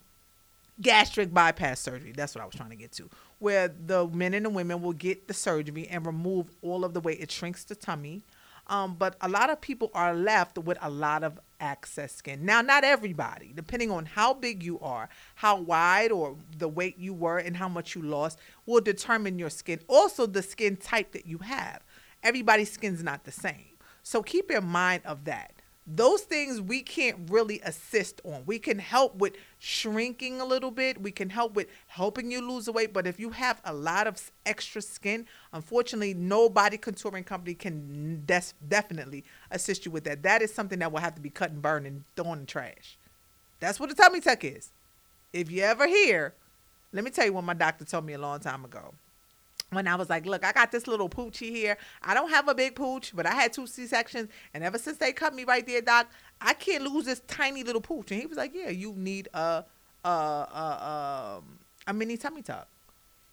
gastric 0.82 1.34
bypass 1.34 1.80
surgery. 1.80 2.12
That's 2.12 2.36
what 2.36 2.42
I 2.42 2.46
was 2.46 2.56
trying 2.56 2.72
to 2.72 2.76
get 2.76 2.92
to. 2.94 3.10
Where 3.40 3.68
the 3.68 4.08
men 4.08 4.34
and 4.34 4.46
the 4.46 4.50
women 4.50 4.82
will 4.82 4.94
get 4.94 5.28
the 5.28 5.34
surgery 5.34 5.88
and 5.88 6.06
remove 6.06 6.50
all 6.62 6.84
of 6.84 6.94
the 6.94 7.00
weight. 7.00 7.20
It 7.20 7.32
shrinks 7.32 7.64
the 7.64 7.76
tummy. 7.76 8.24
Um, 8.68 8.96
but 8.98 9.16
a 9.22 9.28
lot 9.28 9.50
of 9.50 9.60
people 9.60 9.92
are 9.94 10.16
left 10.16 10.58
with 10.58 10.78
a 10.82 10.90
lot 10.90 11.24
of 11.24 11.40
excess 11.60 12.16
skin. 12.16 12.46
Now, 12.46 12.62
not 12.62 12.84
everybody, 12.84 13.52
depending 13.54 13.92
on 13.92 14.06
how 14.06 14.34
big 14.34 14.64
you 14.64 14.80
are, 14.80 15.10
how 15.36 15.60
wide 15.60 16.12
or 16.12 16.38
the 16.58 16.68
weight 16.70 16.98
you 16.98 17.14
were, 17.14 17.38
and 17.38 17.58
how 17.58 17.68
much 17.68 17.96
you 17.96 18.02
lost, 18.02 18.40
will 18.66 18.82
determine 18.82 19.38
your 19.38 19.50
skin. 19.50 19.80
Also, 19.88 20.26
the 20.26 20.44
skin 20.44 20.78
type 20.78 21.12
that 21.12 21.26
you 21.26 21.40
have. 21.40 21.82
Everybody's 22.22 22.72
skin's 22.72 23.04
not 23.04 23.26
the 23.26 23.32
same. 23.32 23.78
So 24.02 24.22
keep 24.22 24.52
in 24.52 24.66
mind 24.66 25.04
of 25.06 25.26
that 25.26 25.54
those 25.86 26.22
things 26.22 26.62
we 26.62 26.82
can't 26.82 27.30
really 27.30 27.60
assist 27.62 28.22
on. 28.24 28.44
We 28.46 28.58
can 28.58 28.80
help 28.80 29.16
with 29.16 29.36
shrinking 29.60 30.40
a 30.40 30.46
little 30.46 30.72
bit. 30.72 31.02
We 31.02 31.12
can 31.12 31.30
help 31.30 31.56
with 31.56 31.68
helping 31.88 32.32
you 32.32 32.42
lose 32.42 32.66
the 32.66 32.72
weight. 32.72 32.94
But 32.94 33.06
if 33.06 33.20
you 33.20 33.32
have 33.32 33.62
a 33.66 33.74
lot 33.74 34.08
of 34.08 34.32
extra 34.46 34.82
skin, 34.82 35.26
unfortunately, 35.52 36.14
no 36.14 36.48
body 36.48 36.78
contouring 36.78 37.26
company 37.26 37.54
can 37.54 38.24
des- 38.26 38.54
definitely 38.68 39.26
assist 39.52 39.86
you 39.86 39.92
with 39.92 40.06
that. 40.06 40.24
That 40.24 40.42
is 40.42 40.54
something 40.54 40.80
that 40.80 40.92
will 40.92 41.00
have 41.00 41.16
to 41.16 41.22
be 41.22 41.30
cut 41.30 41.52
and 41.52 41.62
burned 41.62 41.86
and 41.86 42.04
thrown 42.16 42.34
in 42.34 42.40
the 42.42 42.46
trash. 42.46 42.98
That's 43.60 43.80
what 43.80 43.92
a 43.92 43.96
tummy 43.96 44.22
tuck 44.22 44.44
is. 44.44 44.70
If 45.34 45.52
you 45.52 45.64
ever 45.64 45.88
hear, 45.88 46.34
let 46.94 47.04
me 47.04 47.12
tell 47.12 47.26
you 47.26 47.34
what 47.34 47.44
my 47.44 47.54
doctor 47.54 47.84
told 47.84 48.06
me 48.06 48.14
a 48.14 48.18
long 48.18 48.40
time 48.40 48.64
ago 48.64 48.94
when 49.76 49.88
I 49.88 49.96
was 49.96 50.10
like, 50.10 50.26
look, 50.26 50.44
I 50.46 50.52
got 50.52 50.72
this 50.72 50.88
little 50.88 51.10
poochie 51.10 51.50
here. 51.50 51.78
I 52.02 52.14
don't 52.14 52.30
have 52.30 52.48
a 52.48 52.56
big 52.56 52.76
pooch, 52.76 53.16
but 53.16 53.26
I 53.26 53.32
had 53.32 53.54
two 53.54 53.68
C 53.68 53.88
sections, 53.88 54.30
and 54.54 54.64
ever 54.64 54.78
since 54.78 54.98
they 54.98 55.14
cut 55.14 55.34
me 55.34 55.44
right 55.44 55.66
there, 55.66 55.82
doc, 55.82 56.08
I 56.42 56.54
can't 56.54 56.84
lose 56.84 57.06
this 57.06 57.22
tiny 57.28 57.64
little 57.64 57.82
pooch. 57.82 58.12
And 58.12 58.20
he 58.20 58.26
was 58.26 58.38
like, 58.38 58.54
yeah, 58.54 58.70
you 58.70 58.94
need 58.94 59.30
a 59.34 59.64
a 60.04 60.10
a, 60.10 61.38
um, 61.38 61.60
a 61.88 61.94
mini 61.94 62.18
tummy 62.18 62.42
tuck. 62.42 62.68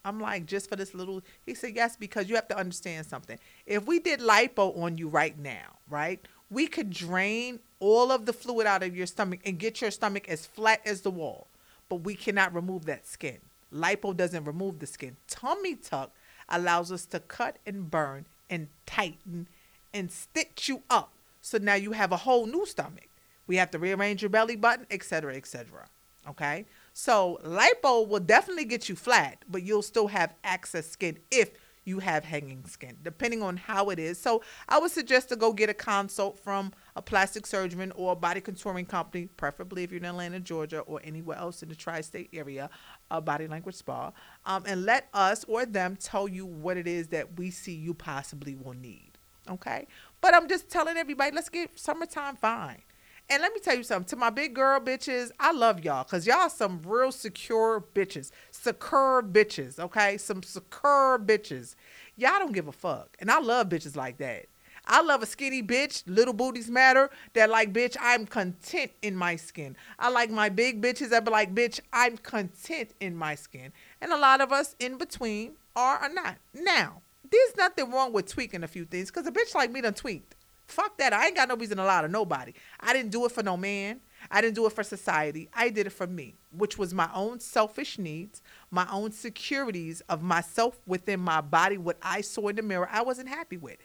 I'm 0.04 0.18
like, 0.18 0.46
just 0.46 0.70
for 0.70 0.76
this 0.76 0.94
little. 0.94 1.22
He 1.44 1.54
said, 1.54 1.74
yes, 1.74 1.96
because 1.96 2.28
you 2.28 2.34
have 2.34 2.48
to 2.48 2.56
understand 2.56 3.06
something. 3.06 3.38
If 3.66 3.86
we 3.86 3.98
did 3.98 4.20
lipo 4.20 4.80
on 4.82 4.96
you 4.96 5.08
right 5.08 5.38
now, 5.38 5.76
right, 5.90 6.20
we 6.48 6.66
could 6.66 6.90
drain 6.90 7.60
all 7.80 8.10
of 8.10 8.24
the 8.26 8.32
fluid 8.32 8.66
out 8.66 8.82
of 8.82 8.96
your 8.96 9.06
stomach 9.06 9.40
and 9.44 9.58
get 9.58 9.80
your 9.80 9.90
stomach 9.90 10.28
as 10.28 10.46
flat 10.46 10.80
as 10.86 11.02
the 11.02 11.10
wall, 11.10 11.48
but 11.88 11.96
we 11.96 12.14
cannot 12.14 12.54
remove 12.54 12.86
that 12.86 13.06
skin. 13.06 13.38
Lipo 13.72 14.16
doesn't 14.16 14.44
remove 14.44 14.78
the 14.78 14.86
skin. 14.86 15.16
Tummy 15.28 15.76
tuck 15.76 16.12
allows 16.50 16.90
us 16.90 17.06
to 17.06 17.20
cut 17.20 17.58
and 17.66 17.90
burn 17.90 18.26
and 18.48 18.68
tighten 18.86 19.48
and 19.92 20.10
stitch 20.10 20.68
you 20.68 20.82
up 20.90 21.12
So 21.40 21.58
now 21.58 21.74
you 21.74 21.92
have 21.92 22.12
a 22.12 22.18
whole 22.18 22.46
new 22.46 22.66
stomach. 22.66 23.08
We 23.46 23.56
have 23.56 23.70
to 23.72 23.78
rearrange 23.78 24.22
your 24.22 24.28
belly 24.28 24.56
button, 24.56 24.86
etc., 24.90 25.34
etc. 25.36 25.88
Okay? 26.28 26.66
So 26.92 27.40
lipo 27.44 28.06
will 28.06 28.20
definitely 28.20 28.66
get 28.66 28.88
you 28.88 28.94
flat, 28.94 29.44
but 29.48 29.62
you'll 29.62 29.82
still 29.82 30.08
have 30.08 30.34
excess 30.44 30.86
skin 30.86 31.18
if 31.30 31.50
you 31.90 31.98
have 31.98 32.24
hanging 32.24 32.64
skin, 32.64 32.96
depending 33.02 33.42
on 33.42 33.56
how 33.56 33.90
it 33.90 33.98
is. 33.98 34.18
So 34.18 34.42
I 34.68 34.78
would 34.78 34.92
suggest 34.92 35.28
to 35.30 35.36
go 35.36 35.52
get 35.52 35.68
a 35.68 35.74
consult 35.74 36.38
from 36.38 36.72
a 36.96 37.02
plastic 37.02 37.46
surgeon 37.46 37.92
or 37.96 38.12
a 38.12 38.16
body 38.16 38.40
contouring 38.40 38.88
company, 38.88 39.26
preferably 39.36 39.82
if 39.82 39.90
you're 39.90 39.98
in 39.98 40.06
Atlanta, 40.06 40.40
Georgia, 40.40 40.80
or 40.80 41.00
anywhere 41.04 41.36
else 41.36 41.62
in 41.62 41.68
the 41.68 41.74
tri-state 41.74 42.30
area, 42.32 42.70
a 43.10 43.20
body 43.20 43.46
language 43.48 43.74
spa, 43.74 44.12
um, 44.46 44.62
and 44.66 44.84
let 44.84 45.08
us 45.12 45.44
or 45.44 45.66
them 45.66 45.96
tell 45.96 46.28
you 46.28 46.46
what 46.46 46.76
it 46.76 46.86
is 46.86 47.08
that 47.08 47.38
we 47.38 47.50
see 47.50 47.74
you 47.74 47.92
possibly 47.92 48.54
will 48.54 48.74
need. 48.74 49.10
Okay, 49.48 49.86
but 50.20 50.34
I'm 50.34 50.48
just 50.48 50.68
telling 50.68 50.96
everybody, 50.96 51.34
let's 51.34 51.48
get 51.48 51.76
summertime 51.76 52.36
fine. 52.36 52.82
And 53.30 53.40
let 53.42 53.54
me 53.54 53.60
tell 53.60 53.76
you 53.76 53.84
something 53.84 54.08
to 54.08 54.16
my 54.16 54.30
big 54.30 54.56
girl 54.56 54.80
bitches, 54.80 55.30
I 55.38 55.52
love 55.52 55.84
y'all 55.84 56.02
because 56.02 56.26
y'all 56.26 56.48
some 56.48 56.80
real 56.84 57.12
secure 57.12 57.84
bitches, 57.94 58.32
secure 58.50 59.22
bitches, 59.22 59.78
okay? 59.78 60.18
Some 60.18 60.42
secure 60.42 61.16
bitches. 61.16 61.76
Y'all 62.16 62.40
don't 62.40 62.50
give 62.50 62.66
a 62.66 62.72
fuck. 62.72 63.16
And 63.20 63.30
I 63.30 63.38
love 63.38 63.68
bitches 63.68 63.94
like 63.94 64.18
that. 64.18 64.46
I 64.84 65.02
love 65.02 65.22
a 65.22 65.26
skinny 65.26 65.62
bitch, 65.62 66.02
little 66.06 66.34
booties 66.34 66.68
matter, 66.68 67.08
that 67.34 67.50
like, 67.50 67.72
bitch, 67.72 67.96
I'm 68.00 68.26
content 68.26 68.90
in 69.00 69.14
my 69.14 69.36
skin. 69.36 69.76
I 70.00 70.10
like 70.10 70.30
my 70.30 70.48
big 70.48 70.82
bitches 70.82 71.10
that 71.10 71.24
be 71.24 71.30
like, 71.30 71.54
bitch, 71.54 71.78
I'm 71.92 72.16
content 72.18 72.94
in 72.98 73.14
my 73.14 73.36
skin. 73.36 73.72
And 74.00 74.12
a 74.12 74.18
lot 74.18 74.40
of 74.40 74.50
us 74.50 74.74
in 74.80 74.98
between 74.98 75.52
are 75.76 76.02
or 76.02 76.12
not. 76.12 76.38
Now, 76.52 77.02
there's 77.30 77.56
nothing 77.56 77.92
wrong 77.92 78.12
with 78.12 78.26
tweaking 78.26 78.64
a 78.64 78.68
few 78.68 78.86
things 78.86 79.08
because 79.08 79.28
a 79.28 79.30
bitch 79.30 79.54
like 79.54 79.70
me 79.70 79.82
done 79.82 79.94
tweaked. 79.94 80.34
Fuck 80.70 80.98
that. 80.98 81.12
I 81.12 81.26
ain't 81.26 81.36
got 81.36 81.48
no 81.48 81.56
reason 81.56 81.78
to 81.78 81.84
lie 81.84 82.02
to 82.02 82.08
nobody. 82.08 82.52
I 82.78 82.92
didn't 82.92 83.10
do 83.10 83.24
it 83.26 83.32
for 83.32 83.42
no 83.42 83.56
man. 83.56 84.00
I 84.30 84.40
didn't 84.40 84.54
do 84.54 84.66
it 84.66 84.72
for 84.72 84.82
society. 84.82 85.48
I 85.54 85.70
did 85.70 85.86
it 85.86 85.90
for 85.90 86.06
me, 86.06 86.36
which 86.52 86.78
was 86.78 86.94
my 86.94 87.08
own 87.14 87.40
selfish 87.40 87.98
needs, 87.98 88.42
my 88.70 88.86
own 88.90 89.12
securities 89.12 90.02
of 90.08 90.22
myself 90.22 90.78
within 90.86 91.20
my 91.20 91.40
body, 91.40 91.78
what 91.78 91.96
I 92.02 92.20
saw 92.20 92.48
in 92.48 92.56
the 92.56 92.62
mirror, 92.62 92.88
I 92.90 93.02
wasn't 93.02 93.28
happy 93.28 93.56
with. 93.56 93.78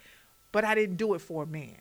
But 0.52 0.64
I 0.66 0.76
didn't 0.76 0.98
do 0.98 1.14
it 1.14 1.20
for 1.20 1.44
a 1.44 1.48
man. 1.48 1.80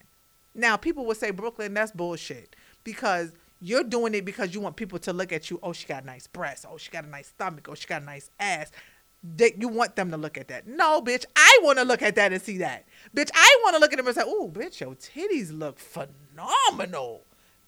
Now, 0.55 0.77
people 0.77 1.05
would 1.07 1.17
say, 1.17 1.33
Brooklyn, 1.33 1.75
that's 1.75 1.91
bullshit 1.91 2.55
because 2.85 3.33
you're 3.61 3.85
doing 3.85 4.15
it 4.15 4.25
because 4.25 4.55
you 4.55 4.61
want 4.61 4.77
people 4.77 4.99
to 5.01 5.13
look 5.13 5.33
at 5.33 5.51
you. 5.51 5.59
Oh, 5.63 5.73
she 5.73 5.87
got 5.87 6.05
nice 6.05 6.27
breasts. 6.27 6.65
Oh, 6.69 6.77
she 6.77 6.91
got 6.91 7.05
a 7.05 7.09
nice 7.09 7.29
stomach. 7.29 7.67
Oh, 7.69 7.75
she 7.75 7.87
got 7.87 8.03
a 8.03 8.05
nice 8.05 8.31
ass 8.39 8.71
that 9.37 9.61
you 9.61 9.69
want 9.69 9.97
them 9.97 10.11
to 10.11 10.17
look 10.17 10.37
at 10.37 10.49
that. 10.49 10.67
No, 10.67 11.01
bitch, 11.01 11.25
I 11.35 11.59
want 11.63 11.79
to 11.79 11.85
look 11.85 12.03
at 12.03 12.15
that 12.17 12.33
and 12.33 12.43
see 12.43 12.59
that. 12.59 12.85
Bitch, 13.17 13.31
I 13.35 13.59
want 13.63 13.75
to 13.75 13.81
look 13.81 13.93
at 13.93 13.97
them 13.97 14.07
and 14.07 14.15
say, 14.15 14.23
"Ooh, 14.23 14.51
bitch, 14.53 14.81
your 14.81 14.95
titties 14.95 15.57
look 15.57 15.79
phenomenal." 15.79 17.23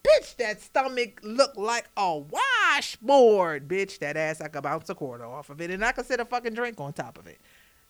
Bitch, 0.04 0.36
that 0.36 0.60
stomach 0.60 1.18
look 1.22 1.56
like 1.56 1.88
a 1.96 2.18
washboard. 2.18 3.66
Bitch, 3.66 3.98
that 3.98 4.16
ass 4.16 4.40
I 4.40 4.48
could 4.48 4.62
bounce 4.62 4.88
a 4.88 4.94
quarter 4.94 5.24
off 5.24 5.50
of 5.50 5.60
it 5.60 5.70
and 5.70 5.84
I 5.84 5.90
could 5.92 6.06
sit 6.06 6.20
a 6.20 6.24
fucking 6.24 6.54
drink 6.54 6.80
on 6.80 6.92
top 6.92 7.18
of 7.18 7.26
it. 7.26 7.40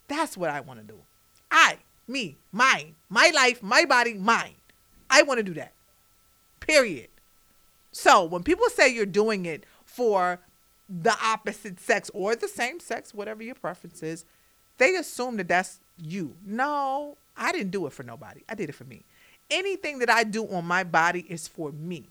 That's 0.08 0.36
what 0.36 0.48
I 0.48 0.60
want 0.60 0.80
to 0.80 0.86
do. 0.86 0.98
I, 1.50 1.78
me, 2.08 2.36
mine, 2.52 2.94
my 3.10 3.30
life, 3.34 3.62
my 3.62 3.84
body, 3.84 4.14
mine. 4.14 4.54
I 5.10 5.22
want 5.22 5.38
to 5.38 5.44
do 5.44 5.54
that. 5.54 5.72
Period. 6.60 7.08
So 7.92 8.24
when 8.24 8.42
people 8.42 8.68
say 8.70 8.88
you're 8.88 9.06
doing 9.06 9.44
it 9.44 9.64
for 9.84 10.40
the 10.88 11.16
opposite 11.22 11.80
sex 11.80 12.10
or 12.14 12.36
the 12.36 12.48
same 12.48 12.80
sex, 12.80 13.12
whatever 13.12 13.42
your 13.42 13.54
preference 13.54 14.02
is, 14.02 14.24
they 14.78 14.94
assume 14.96 15.36
that 15.38 15.48
that's 15.48 15.80
you. 15.98 16.34
No, 16.44 17.16
I 17.36 17.52
didn't 17.52 17.70
do 17.70 17.86
it 17.86 17.92
for 17.92 18.02
nobody. 18.02 18.42
I 18.48 18.54
did 18.54 18.68
it 18.68 18.74
for 18.74 18.84
me. 18.84 19.02
Anything 19.50 19.98
that 20.00 20.10
I 20.10 20.24
do 20.24 20.46
on 20.48 20.64
my 20.64 20.84
body 20.84 21.24
is 21.28 21.48
for 21.48 21.72
me. 21.72 22.04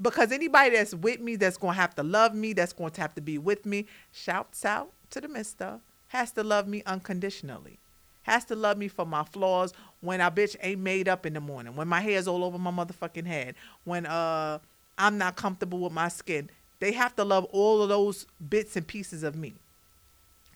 Because 0.00 0.32
anybody 0.32 0.76
that's 0.76 0.94
with 0.94 1.20
me, 1.20 1.36
that's 1.36 1.58
going 1.58 1.74
to 1.74 1.80
have 1.80 1.94
to 1.96 2.02
love 2.02 2.34
me, 2.34 2.52
that's 2.52 2.72
going 2.72 2.90
to 2.92 3.00
have 3.00 3.14
to 3.14 3.20
be 3.20 3.36
with 3.36 3.66
me, 3.66 3.86
shouts 4.12 4.64
out 4.64 4.92
to 5.10 5.20
the 5.20 5.28
mister, 5.28 5.80
has 6.08 6.32
to 6.32 6.42
love 6.42 6.66
me 6.66 6.82
unconditionally. 6.86 7.78
Has 8.22 8.44
to 8.46 8.54
love 8.54 8.78
me 8.78 8.88
for 8.88 9.04
my 9.04 9.24
flaws 9.24 9.72
when 10.00 10.20
I 10.20 10.30
bitch 10.30 10.56
ain't 10.62 10.80
made 10.80 11.08
up 11.08 11.26
in 11.26 11.34
the 11.34 11.40
morning, 11.40 11.74
when 11.74 11.88
my 11.88 12.00
hair's 12.00 12.28
all 12.28 12.44
over 12.44 12.58
my 12.58 12.70
motherfucking 12.70 13.26
head, 13.26 13.54
when 13.84 14.06
uh 14.06 14.58
I'm 14.98 15.16
not 15.16 15.36
comfortable 15.36 15.78
with 15.80 15.92
my 15.92 16.08
skin 16.08 16.50
they 16.80 16.92
have 16.92 17.14
to 17.16 17.24
love 17.24 17.44
all 17.52 17.82
of 17.82 17.88
those 17.88 18.26
bits 18.48 18.76
and 18.76 18.86
pieces 18.86 19.22
of 19.22 19.36
me. 19.36 19.54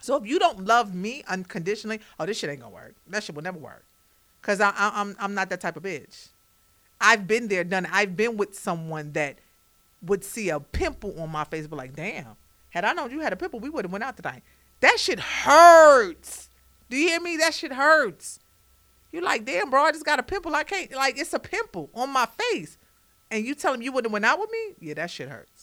So 0.00 0.16
if 0.16 0.26
you 0.26 0.38
don't 0.38 0.64
love 0.66 0.94
me 0.94 1.22
unconditionally, 1.28 2.00
oh, 2.18 2.26
this 2.26 2.38
shit 2.38 2.50
ain't 2.50 2.60
gonna 2.60 2.74
work. 2.74 2.94
That 3.08 3.22
shit 3.22 3.34
will 3.34 3.42
never 3.42 3.58
work. 3.58 3.84
Cause 4.42 4.60
I, 4.60 4.70
I, 4.70 4.92
I'm 5.00 5.16
I'm 5.18 5.34
not 5.34 5.48
that 5.50 5.60
type 5.60 5.76
of 5.76 5.82
bitch. 5.82 6.28
I've 7.00 7.26
been 7.26 7.48
there, 7.48 7.64
done. 7.64 7.86
It. 7.86 7.90
I've 7.94 8.16
been 8.16 8.36
with 8.36 8.54
someone 8.58 9.12
that 9.12 9.36
would 10.02 10.24
see 10.24 10.50
a 10.50 10.60
pimple 10.60 11.18
on 11.20 11.30
my 11.30 11.44
face, 11.44 11.66
but 11.66 11.76
like, 11.76 11.96
damn, 11.96 12.36
had 12.70 12.84
I 12.84 12.92
known 12.92 13.10
you 13.10 13.20
had 13.20 13.32
a 13.32 13.36
pimple, 13.36 13.60
we 13.60 13.70
would 13.70 13.84
have 13.84 13.92
went 13.92 14.04
out 14.04 14.16
tonight. 14.16 14.42
That 14.80 14.98
shit 14.98 15.20
hurts. 15.20 16.50
Do 16.90 16.96
you 16.96 17.08
hear 17.08 17.20
me? 17.20 17.36
That 17.38 17.54
shit 17.54 17.72
hurts. 17.72 18.40
You're 19.12 19.22
like, 19.22 19.44
damn, 19.44 19.70
bro, 19.70 19.82
I 19.82 19.92
just 19.92 20.04
got 20.04 20.18
a 20.18 20.22
pimple. 20.22 20.54
I 20.54 20.64
can't 20.64 20.92
like 20.92 21.18
it's 21.18 21.32
a 21.32 21.38
pimple 21.38 21.88
on 21.94 22.10
my 22.10 22.26
face. 22.26 22.76
And 23.30 23.44
you 23.44 23.54
tell 23.54 23.74
him 23.74 23.80
you 23.80 23.92
wouldn't 23.92 24.10
have 24.10 24.12
went 24.12 24.24
out 24.24 24.38
with 24.38 24.50
me? 24.50 24.74
Yeah, 24.80 24.94
that 24.94 25.10
shit 25.10 25.28
hurts. 25.28 25.53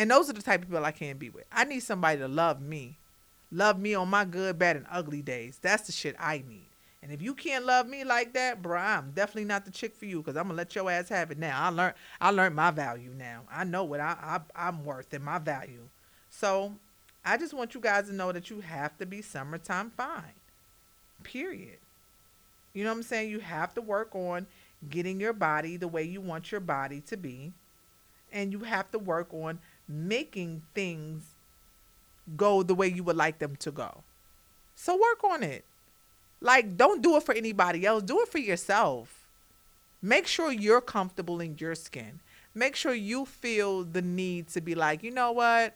And 0.00 0.10
those 0.10 0.30
are 0.30 0.32
the 0.32 0.40
type 0.40 0.62
of 0.62 0.68
people 0.70 0.82
I 0.82 0.92
can't 0.92 1.18
be 1.18 1.28
with. 1.28 1.44
I 1.52 1.64
need 1.64 1.80
somebody 1.80 2.20
to 2.20 2.26
love 2.26 2.62
me. 2.62 2.96
Love 3.52 3.78
me 3.78 3.94
on 3.94 4.08
my 4.08 4.24
good, 4.24 4.58
bad, 4.58 4.76
and 4.76 4.86
ugly 4.90 5.20
days. 5.20 5.58
That's 5.60 5.82
the 5.82 5.92
shit 5.92 6.16
I 6.18 6.42
need. 6.48 6.68
And 7.02 7.12
if 7.12 7.20
you 7.20 7.34
can't 7.34 7.66
love 7.66 7.86
me 7.86 8.02
like 8.02 8.32
that, 8.32 8.62
bro, 8.62 8.78
I'm 8.78 9.10
definitely 9.10 9.44
not 9.44 9.66
the 9.66 9.70
chick 9.70 9.94
for 9.94 10.06
you 10.06 10.22
because 10.22 10.38
I'm 10.38 10.44
gonna 10.44 10.56
let 10.56 10.74
your 10.74 10.90
ass 10.90 11.10
have 11.10 11.30
it 11.30 11.36
now. 11.36 11.62
I 11.62 11.68
learned 11.68 11.94
I 12.18 12.30
learned 12.30 12.56
my 12.56 12.70
value 12.70 13.10
now. 13.14 13.42
I 13.52 13.64
know 13.64 13.84
what 13.84 14.00
I, 14.00 14.16
I 14.22 14.68
I'm 14.68 14.86
worth 14.86 15.12
and 15.12 15.22
my 15.22 15.38
value. 15.38 15.86
So 16.30 16.72
I 17.22 17.36
just 17.36 17.52
want 17.52 17.74
you 17.74 17.80
guys 17.80 18.06
to 18.06 18.14
know 18.14 18.32
that 18.32 18.48
you 18.48 18.60
have 18.60 18.96
to 18.98 19.04
be 19.04 19.20
summertime 19.20 19.92
fine. 19.98 20.32
Period. 21.24 21.76
You 22.72 22.84
know 22.84 22.90
what 22.90 22.96
I'm 22.96 23.02
saying? 23.02 23.28
You 23.28 23.40
have 23.40 23.74
to 23.74 23.82
work 23.82 24.14
on 24.14 24.46
getting 24.88 25.20
your 25.20 25.34
body 25.34 25.76
the 25.76 25.88
way 25.88 26.04
you 26.04 26.22
want 26.22 26.50
your 26.50 26.62
body 26.62 27.02
to 27.02 27.18
be. 27.18 27.52
And 28.32 28.50
you 28.50 28.60
have 28.60 28.90
to 28.92 28.98
work 28.98 29.34
on 29.34 29.58
making 29.90 30.62
things 30.74 31.34
go 32.36 32.62
the 32.62 32.74
way 32.74 32.86
you 32.86 33.02
would 33.02 33.16
like 33.16 33.38
them 33.38 33.56
to 33.56 33.70
go. 33.70 34.02
So 34.76 34.94
work 34.94 35.24
on 35.24 35.42
it. 35.42 35.64
Like, 36.40 36.76
don't 36.76 37.02
do 37.02 37.16
it 37.16 37.22
for 37.24 37.34
anybody 37.34 37.84
else, 37.84 38.02
do 38.02 38.20
it 38.20 38.28
for 38.28 38.38
yourself. 38.38 39.26
Make 40.00 40.26
sure 40.26 40.50
you're 40.50 40.80
comfortable 40.80 41.40
in 41.40 41.56
your 41.58 41.74
skin. 41.74 42.20
Make 42.54 42.74
sure 42.74 42.94
you 42.94 43.26
feel 43.26 43.84
the 43.84 44.00
need 44.00 44.48
to 44.48 44.60
be 44.60 44.74
like, 44.74 45.02
you 45.02 45.10
know 45.10 45.32
what? 45.32 45.74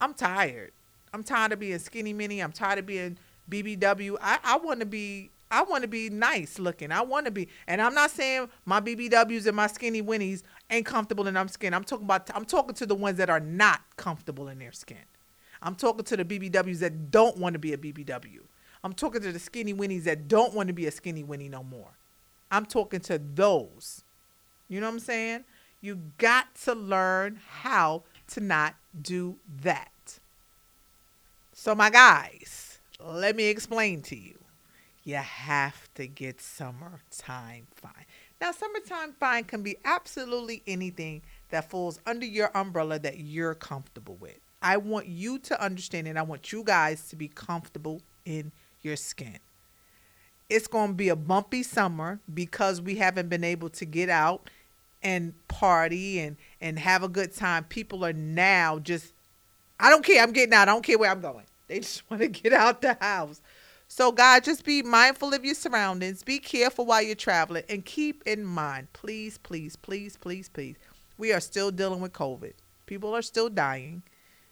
I'm 0.00 0.12
tired. 0.12 0.72
I'm 1.12 1.22
tired 1.22 1.52
of 1.52 1.60
being 1.60 1.78
skinny 1.78 2.12
mini. 2.12 2.40
I'm 2.40 2.50
tired 2.50 2.80
of 2.80 2.86
being 2.86 3.16
BBW. 3.48 4.16
I, 4.20 4.38
I 4.42 4.56
want 4.56 4.80
to 4.80 4.86
be 4.86 5.30
I 5.50 5.62
want 5.62 5.82
to 5.82 5.88
be 5.88 6.10
nice 6.10 6.58
looking. 6.58 6.90
I 6.90 7.02
want 7.02 7.26
to 7.26 7.30
be, 7.30 7.48
and 7.68 7.80
I'm 7.80 7.94
not 7.94 8.10
saying 8.10 8.48
my 8.64 8.80
BBWs 8.80 9.46
and 9.46 9.54
my 9.54 9.68
skinny 9.68 10.02
winnies 10.02 10.42
ain't 10.70 10.86
comfortable 10.86 11.26
in 11.26 11.34
their 11.34 11.48
skin. 11.48 11.74
I'm 11.74 11.84
talking 11.84 12.04
about, 12.04 12.30
I'm 12.34 12.44
talking 12.44 12.74
to 12.74 12.86
the 12.86 12.94
ones 12.94 13.18
that 13.18 13.30
are 13.30 13.40
not 13.40 13.80
comfortable 13.96 14.48
in 14.48 14.58
their 14.58 14.72
skin. 14.72 15.04
I'm 15.62 15.74
talking 15.74 16.04
to 16.04 16.16
the 16.16 16.24
BBWs 16.24 16.78
that 16.80 17.10
don't 17.10 17.38
want 17.38 17.54
to 17.54 17.58
be 17.58 17.72
a 17.72 17.78
BBW. 17.78 18.40
I'm 18.82 18.92
talking 18.92 19.22
to 19.22 19.32
the 19.32 19.38
skinny 19.38 19.72
winnies 19.72 20.04
that 20.04 20.28
don't 20.28 20.52
want 20.54 20.68
to 20.68 20.74
be 20.74 20.86
a 20.86 20.90
skinny 20.90 21.24
winnie 21.24 21.48
no 21.48 21.62
more. 21.62 21.96
I'm 22.50 22.66
talking 22.66 23.00
to 23.00 23.18
those. 23.18 24.04
You 24.68 24.80
know 24.80 24.86
what 24.86 24.94
I'm 24.94 25.00
saying? 25.00 25.44
You 25.80 26.00
got 26.18 26.54
to 26.64 26.74
learn 26.74 27.40
how 27.48 28.04
to 28.28 28.40
not 28.40 28.74
do 29.00 29.36
that. 29.62 30.18
So, 31.52 31.74
my 31.74 31.88
guys, 31.88 32.80
let 33.02 33.36
me 33.36 33.44
explain 33.44 34.02
to 34.02 34.16
you 34.16 34.38
you 35.04 35.16
have 35.16 35.92
to 35.94 36.06
get 36.06 36.40
summertime 36.40 37.66
fine. 37.74 38.06
Now, 38.44 38.52
summertime 38.52 39.14
fine 39.18 39.44
can 39.44 39.62
be 39.62 39.78
absolutely 39.86 40.62
anything 40.66 41.22
that 41.48 41.70
falls 41.70 41.98
under 42.04 42.26
your 42.26 42.54
umbrella 42.54 42.98
that 42.98 43.20
you're 43.20 43.54
comfortable 43.54 44.18
with. 44.20 44.38
I 44.60 44.76
want 44.76 45.06
you 45.06 45.38
to 45.38 45.64
understand 45.64 46.08
and 46.08 46.18
I 46.18 46.22
want 46.24 46.52
you 46.52 46.62
guys 46.62 47.08
to 47.08 47.16
be 47.16 47.28
comfortable 47.28 48.02
in 48.26 48.52
your 48.82 48.96
skin. 48.96 49.38
It's 50.50 50.66
going 50.66 50.88
to 50.88 50.94
be 50.94 51.08
a 51.08 51.16
bumpy 51.16 51.62
summer 51.62 52.20
because 52.34 52.82
we 52.82 52.96
haven't 52.96 53.30
been 53.30 53.44
able 53.44 53.70
to 53.70 53.86
get 53.86 54.10
out 54.10 54.50
and 55.02 55.32
party 55.48 56.18
and 56.18 56.36
and 56.60 56.78
have 56.78 57.02
a 57.02 57.08
good 57.08 57.34
time. 57.34 57.64
People 57.64 58.04
are 58.04 58.12
now 58.12 58.78
just 58.78 59.14
I 59.80 59.88
don't 59.88 60.04
care. 60.04 60.22
I'm 60.22 60.32
getting 60.32 60.52
out. 60.52 60.68
I 60.68 60.72
don't 60.72 60.84
care 60.84 60.98
where 60.98 61.10
I'm 61.10 61.22
going. 61.22 61.46
They 61.66 61.78
just 61.78 62.02
want 62.10 62.20
to 62.20 62.28
get 62.28 62.52
out 62.52 62.82
the 62.82 62.98
house. 63.00 63.40
So, 63.96 64.10
God, 64.10 64.42
just 64.42 64.64
be 64.64 64.82
mindful 64.82 65.32
of 65.34 65.44
your 65.44 65.54
surroundings. 65.54 66.24
Be 66.24 66.40
careful 66.40 66.84
while 66.84 67.00
you're 67.00 67.14
traveling. 67.14 67.62
And 67.68 67.84
keep 67.84 68.24
in 68.26 68.44
mind, 68.44 68.92
please, 68.92 69.38
please, 69.38 69.76
please, 69.76 70.16
please, 70.16 70.48
please, 70.48 70.74
we 71.16 71.32
are 71.32 71.38
still 71.38 71.70
dealing 71.70 72.00
with 72.00 72.12
COVID. 72.12 72.54
People 72.86 73.14
are 73.14 73.22
still 73.22 73.48
dying. 73.48 74.02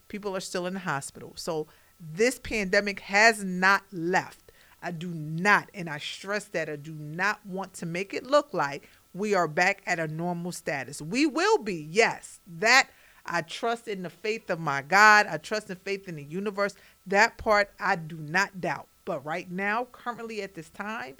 People 0.06 0.36
are 0.36 0.40
still 0.40 0.64
in 0.68 0.74
the 0.74 0.78
hospital. 0.78 1.32
So, 1.34 1.66
this 1.98 2.38
pandemic 2.38 3.00
has 3.00 3.42
not 3.42 3.82
left. 3.90 4.52
I 4.80 4.92
do 4.92 5.08
not, 5.08 5.70
and 5.74 5.90
I 5.90 5.98
stress 5.98 6.44
that 6.44 6.70
I 6.70 6.76
do 6.76 6.92
not 6.92 7.44
want 7.44 7.72
to 7.74 7.84
make 7.84 8.14
it 8.14 8.24
look 8.24 8.54
like 8.54 8.88
we 9.12 9.34
are 9.34 9.48
back 9.48 9.82
at 9.88 9.98
a 9.98 10.06
normal 10.06 10.52
status. 10.52 11.02
We 11.02 11.26
will 11.26 11.58
be, 11.58 11.88
yes. 11.90 12.38
That 12.46 12.90
I 13.26 13.42
trust 13.42 13.88
in 13.88 14.04
the 14.04 14.10
faith 14.10 14.50
of 14.50 14.60
my 14.60 14.82
God. 14.82 15.26
I 15.26 15.38
trust 15.38 15.68
in 15.68 15.78
faith 15.78 16.06
in 16.06 16.14
the 16.14 16.22
universe. 16.22 16.76
That 17.08 17.38
part 17.38 17.72
I 17.80 17.96
do 17.96 18.18
not 18.18 18.60
doubt. 18.60 18.86
But 19.04 19.24
right 19.24 19.50
now, 19.50 19.88
currently 19.90 20.42
at 20.42 20.54
this 20.54 20.68
time, 20.70 21.16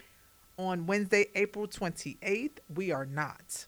on 0.57 0.85
Wednesday, 0.85 1.27
April 1.35 1.67
28th, 1.67 2.59
we 2.73 2.91
are 2.91 3.05
not. 3.05 3.65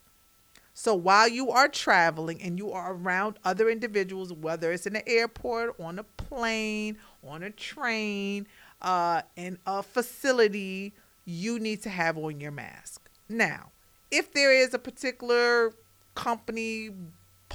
So 0.74 0.94
while 0.94 1.28
you 1.28 1.52
are 1.52 1.70
traveling 1.70 2.42
and 2.42 2.58
you 2.58 2.72
are 2.72 2.94
around 2.94 3.40
other 3.46 3.70
individuals, 3.70 4.34
whether 4.34 4.72
it's 4.74 4.86
in 4.86 4.94
the 4.94 5.08
airport, 5.08 5.80
on 5.80 6.00
a 6.00 6.04
plane, 6.04 6.98
on 7.26 7.44
a 7.44 7.50
train, 7.50 8.46
uh, 8.82 9.22
in 9.38 9.58
a 9.66 9.82
facility, 9.82 10.94
you 11.24 11.60
need 11.60 11.82
to 11.84 11.90
have 11.90 12.18
on 12.18 12.42
your 12.42 12.52
mask. 12.52 13.10
Now, 13.30 13.72
if 14.12 14.34
there 14.34 14.54
is 14.54 14.74
a 14.74 14.80
particular 14.80 15.74
company, 16.14 16.92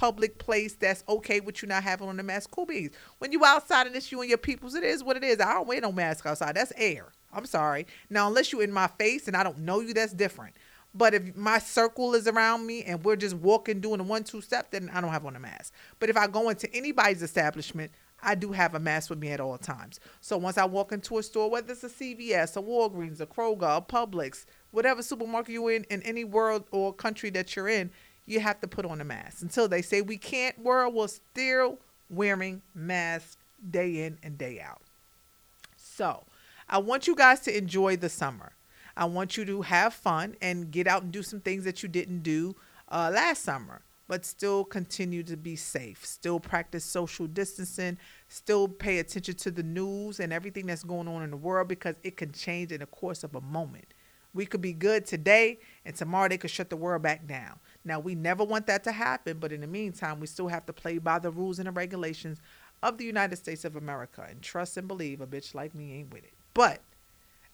public 0.01 0.39
place 0.39 0.73
that's 0.77 1.05
okay 1.07 1.41
with 1.41 1.61
you 1.61 1.69
not 1.69 1.83
having 1.83 2.09
on 2.09 2.17
the 2.17 2.23
mask, 2.23 2.51
cool 2.51 2.65
beans. 2.65 2.95
When 3.19 3.33
you 3.33 3.45
outside 3.45 3.87
and 3.87 3.95
it's 3.95 4.11
you 4.11 4.19
and 4.23 4.31
your 4.31 4.39
peoples, 4.39 4.75
it 4.75 4.83
is 4.83 5.05
what 5.05 5.19
it 5.19 5.23
is. 5.23 5.41
I 5.41 5.53
don't 5.53 5.69
wear 5.69 5.79
no 5.79 5.93
mask 5.93 6.25
outside. 6.25 6.57
That's 6.57 6.73
air. 6.79 7.13
I'm 7.35 7.45
sorry. 7.45 7.87
Now, 8.09 8.27
unless 8.27 8.51
you're 8.51 8.63
in 8.63 8.73
my 8.73 8.87
face 8.87 9.29
and 9.29 9.37
I 9.37 9.43
don't 9.43 9.59
know 9.59 9.81
you, 9.81 9.93
that's 9.93 10.15
different. 10.15 10.55
But 10.95 11.13
if 11.13 11.37
my 11.37 11.59
circle 11.59 12.15
is 12.15 12.27
around 12.27 12.67
me 12.67 12.83
and 12.85 13.05
we're 13.05 13.15
just 13.15 13.37
walking 13.37 13.81
doing 13.83 14.01
a 14.01 14.03
one 14.03 14.25
two 14.25 14.41
step, 14.41 14.71
then 14.71 14.91
I 14.95 15.03
don't 15.03 15.11
have 15.11 15.27
on 15.27 15.37
a 15.37 15.39
mask. 15.39 15.75
But 15.99 16.09
if 16.09 16.17
I 16.17 16.29
go 16.29 16.49
into 16.49 16.75
anybody's 16.75 17.23
establishment, 17.23 17.91
I 18.23 18.35
do 18.35 18.53
have 18.53 18.75
a 18.75 18.81
mask 18.81 19.11
with 19.11 19.19
me 19.19 19.29
at 19.29 19.41
all 19.41 19.59
times. 19.59 20.01
So 20.23 20.39
once 20.39 20.57
I 20.57 20.65
walk 20.65 20.93
into 20.93 21.19
a 21.19 21.23
store, 21.23 21.51
whether 21.51 21.73
it's 21.73 21.85
a 21.85 21.91
CVS, 21.91 22.57
a 22.57 22.63
Walgreens, 22.63 23.21
a 23.21 23.27
Kroger, 23.27 23.77
a 23.77 23.83
Publix, 23.83 24.47
whatever 24.71 25.03
supermarket 25.03 25.53
you're 25.53 25.73
in, 25.73 25.85
in 25.85 26.03
any 26.05 26.25
world 26.25 26.65
or 26.71 26.95
country 26.95 27.29
that 27.31 27.55
you're 27.55 27.69
in, 27.69 27.91
you 28.27 28.41
have 28.41 28.61
to 28.61 28.69
put 28.69 28.87
on 28.87 29.01
a 29.01 29.05
mask. 29.05 29.43
Until 29.43 29.69
they 29.69 29.83
say 29.83 30.03
we 30.03 30.19
can't 30.19 30.59
wear, 30.59 30.89
we're 30.89 31.09
still 31.09 31.79
wearing 32.09 32.63
masks 32.75 33.37
day 33.71 34.05
in 34.05 34.19
and 34.23 34.39
day 34.39 34.61
out. 34.61 34.83
So 35.77 36.25
I 36.69 36.79
want 36.79 37.07
you 37.07 37.15
guys 37.15 37.41
to 37.41 37.57
enjoy 37.57 37.97
the 37.97 38.09
summer. 38.09 38.53
I 38.97 39.05
want 39.05 39.37
you 39.37 39.45
to 39.45 39.63
have 39.63 39.95
fun 39.95 40.37
and 40.41 40.71
get 40.71 40.87
out 40.87 41.03
and 41.03 41.13
do 41.13 41.23
some 41.23 41.41
things 41.41 41.65
that 41.65 41.83
you 41.83 41.89
didn't 41.89 42.23
do 42.23 42.55
uh, 42.89 43.11
last 43.13 43.43
summer, 43.43 43.83
but 44.09 44.25
still 44.25 44.65
continue 44.65 45.23
to 45.23 45.37
be 45.37 45.57
safe. 45.57 46.05
Still 46.05 46.41
practice 46.41 46.85
social 46.85 47.27
distancing. 47.27 47.99
Still 48.29 48.69
pay 48.69 48.99
attention 48.99 49.35
to 49.37 49.51
the 49.51 49.63
news 49.63 50.21
and 50.21 50.33
everything 50.33 50.67
that's 50.67 50.85
going 50.85 51.09
on 51.09 51.23
in 51.23 51.31
the 51.31 51.37
world 51.37 51.69
because 51.69 51.95
it 52.03 52.17
can 52.17 52.33
change 52.33 52.73
in 52.73 52.81
the 52.81 52.87
course 52.87 53.25
of 53.25 53.35
a 53.35 53.41
moment. 53.41 53.87
We 54.33 54.47
could 54.47 54.61
be 54.61 54.73
good 54.73 55.07
today, 55.07 55.59
and 55.85 55.95
tomorrow 55.95 56.29
they 56.29 56.39
could 56.39 56.51
shut 56.51 56.71
the 56.71 56.77
world 56.77 57.03
back 57.03 57.27
down. 57.27 57.59
Now, 57.85 57.99
we 57.99 58.15
never 58.15 58.45
want 58.45 58.67
that 58.67 58.85
to 58.85 58.93
happen, 58.93 59.39
but 59.39 59.53
in 59.53 59.63
the 59.63 59.67
meantime, 59.67 60.21
we 60.21 60.27
still 60.27 60.49
have 60.49 60.67
to 60.67 60.73
play 60.73 60.99
by 60.99 61.19
the 61.19 61.31
rules 61.31 61.59
and 61.59 61.67
the 61.67 61.73
regulations 61.73 62.39
of 62.83 62.99
the 62.99 63.05
United 63.05 63.37
States 63.37 63.65
of 63.65 63.77
America 63.77 64.27
and 64.29 64.43
trust 64.43 64.77
and 64.77 64.87
believe 64.87 65.21
a 65.21 65.27
bitch 65.27 65.55
like 65.55 65.75
me 65.75 65.95
ain't 65.95 66.13
with 66.13 66.25
it. 66.25 66.33
But 66.53 66.81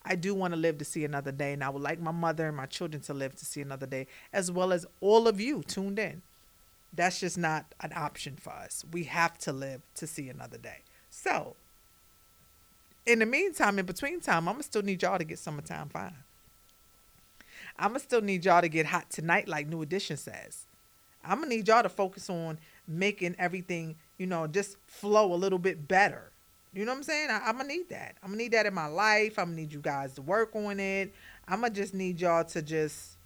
I 0.04 0.14
do 0.14 0.34
want 0.34 0.54
to 0.54 0.60
live 0.60 0.78
to 0.78 0.84
see 0.84 1.04
another 1.04 1.32
day, 1.32 1.52
and 1.52 1.62
I 1.62 1.68
would 1.68 1.82
like 1.82 2.00
my 2.00 2.12
mother 2.12 2.46
and 2.46 2.56
my 2.56 2.66
children 2.66 3.02
to 3.02 3.14
live 3.14 3.34
to 3.36 3.44
see 3.44 3.60
another 3.60 3.86
day, 3.86 4.06
as 4.32 4.50
well 4.50 4.72
as 4.72 4.86
all 5.00 5.28
of 5.28 5.40
you 5.40 5.62
tuned 5.62 5.98
in. 5.98 6.22
That's 6.92 7.20
just 7.20 7.36
not 7.36 7.66
an 7.80 7.92
option 7.94 8.36
for 8.36 8.50
us. 8.50 8.84
We 8.90 9.04
have 9.04 9.36
to 9.38 9.52
live 9.52 9.82
to 9.96 10.06
see 10.06 10.28
another 10.28 10.58
day. 10.58 10.78
So, 11.10 11.56
in 13.04 13.18
the 13.18 13.26
meantime, 13.26 13.78
in 13.78 13.86
between 13.86 14.20
time, 14.20 14.48
I'm 14.48 14.54
gonna 14.54 14.62
still 14.62 14.82
need 14.82 15.02
y'all 15.02 15.18
to 15.18 15.24
get 15.24 15.38
summertime 15.38 15.88
fine. 15.88 16.14
I'm 17.78 17.90
gonna 17.90 18.00
still 18.00 18.22
need 18.22 18.44
y'all 18.44 18.60
to 18.60 18.68
get 18.68 18.86
hot 18.86 19.10
tonight, 19.10 19.48
like 19.48 19.68
New 19.68 19.82
Edition 19.82 20.16
says. 20.16 20.66
I'm 21.24 21.38
gonna 21.40 21.48
need 21.48 21.68
y'all 21.68 21.82
to 21.82 21.88
focus 21.88 22.30
on 22.30 22.58
making 22.86 23.36
everything, 23.38 23.96
you 24.18 24.26
know, 24.26 24.46
just 24.46 24.76
flow 24.86 25.32
a 25.32 25.36
little 25.36 25.58
bit 25.58 25.88
better. 25.88 26.30
You 26.72 26.84
know 26.84 26.92
what 26.92 26.98
I'm 26.98 27.04
saying? 27.04 27.30
I, 27.30 27.48
am 27.48 27.56
gonna 27.56 27.68
need 27.68 27.88
that. 27.88 28.16
I'm 28.22 28.30
gonna 28.30 28.42
need 28.42 28.52
that 28.52 28.66
in 28.66 28.74
my 28.74 28.86
life. 28.86 29.38
I'm 29.38 29.46
gonna 29.46 29.56
need 29.56 29.72
you 29.72 29.80
guys 29.80 30.14
to 30.14 30.22
work 30.22 30.54
on 30.54 30.78
it. 30.78 31.12
I'm 31.48 31.60
gonna 31.60 31.72
just 31.72 31.94
need 31.94 32.20
y'all 32.20 32.44
to 32.44 32.62
just 32.62 33.16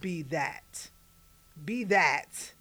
be 0.00 0.22
that. 0.22 0.88
Be 1.64 1.84
that. 1.84 2.52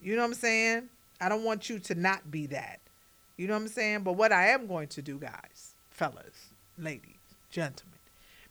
You 0.00 0.16
know 0.16 0.22
what 0.22 0.28
I'm 0.28 0.34
saying? 0.34 0.88
I 1.20 1.28
don't 1.28 1.44
want 1.44 1.68
you 1.68 1.78
to 1.80 1.94
not 1.94 2.30
be 2.30 2.46
that. 2.46 2.80
You 3.36 3.46
know 3.46 3.54
what 3.54 3.62
I'm 3.62 3.68
saying? 3.68 4.02
But 4.02 4.14
what 4.14 4.32
I 4.32 4.48
am 4.48 4.66
going 4.66 4.88
to 4.88 5.02
do, 5.02 5.18
guys, 5.18 5.74
fellas, 5.90 6.50
ladies, 6.78 7.16
gentlemen, 7.50 7.98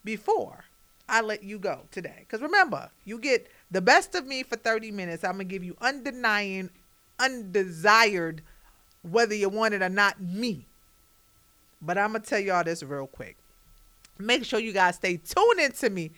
before 0.03 0.65
I 1.07 1.21
let 1.21 1.43
you 1.43 1.59
go 1.59 1.81
today, 1.91 2.17
because 2.19 2.41
remember, 2.41 2.89
you 3.03 3.19
get 3.19 3.47
the 3.71 3.81
best 3.81 4.15
of 4.15 4.25
me 4.25 4.43
for 4.43 4.55
30 4.55 4.91
minutes. 4.91 5.23
I'm 5.23 5.33
gonna 5.33 5.43
give 5.43 5.63
you 5.63 5.75
undenying, 5.75 6.69
undesired, 7.19 8.41
whether 9.01 9.35
you 9.35 9.49
want 9.49 9.73
it 9.73 9.81
or 9.81 9.89
not, 9.89 10.21
me. 10.21 10.65
But 11.81 11.97
I'm 11.97 12.11
going 12.11 12.23
to 12.23 12.27
tell 12.29 12.39
y'all 12.39 12.63
this 12.63 12.81
real 12.83 13.07
quick. 13.07 13.37
Make 14.17 14.45
sure 14.45 14.59
you 14.59 14.73
guys 14.73 14.95
stay 14.95 15.17
tuned 15.17 15.59
into 15.59 15.89
me 15.89 16.11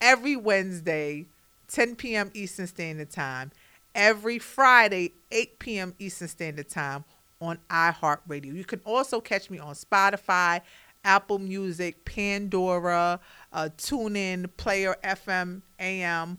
every 0.00 0.36
Wednesday, 0.36 1.26
10 1.68 1.96
p.m. 1.96 2.30
Eastern 2.32 2.66
Standard 2.66 3.10
Time, 3.10 3.50
every 3.94 4.38
Friday, 4.38 5.12
8 5.30 5.58
p.m. 5.58 5.94
Eastern 5.98 6.28
Standard 6.28 6.70
Time 6.70 7.04
on 7.40 7.58
iHeartRadio. 7.68 8.54
You 8.54 8.64
can 8.64 8.80
also 8.84 9.20
catch 9.20 9.50
me 9.50 9.58
on 9.58 9.74
Spotify, 9.74 10.60
Apple 11.04 11.38
Music, 11.38 12.04
Pandora, 12.04 13.20
uh, 13.52 13.68
TuneIn, 13.76 14.48
Player 14.56 14.96
FM, 15.02 15.62
AM. 15.78 16.38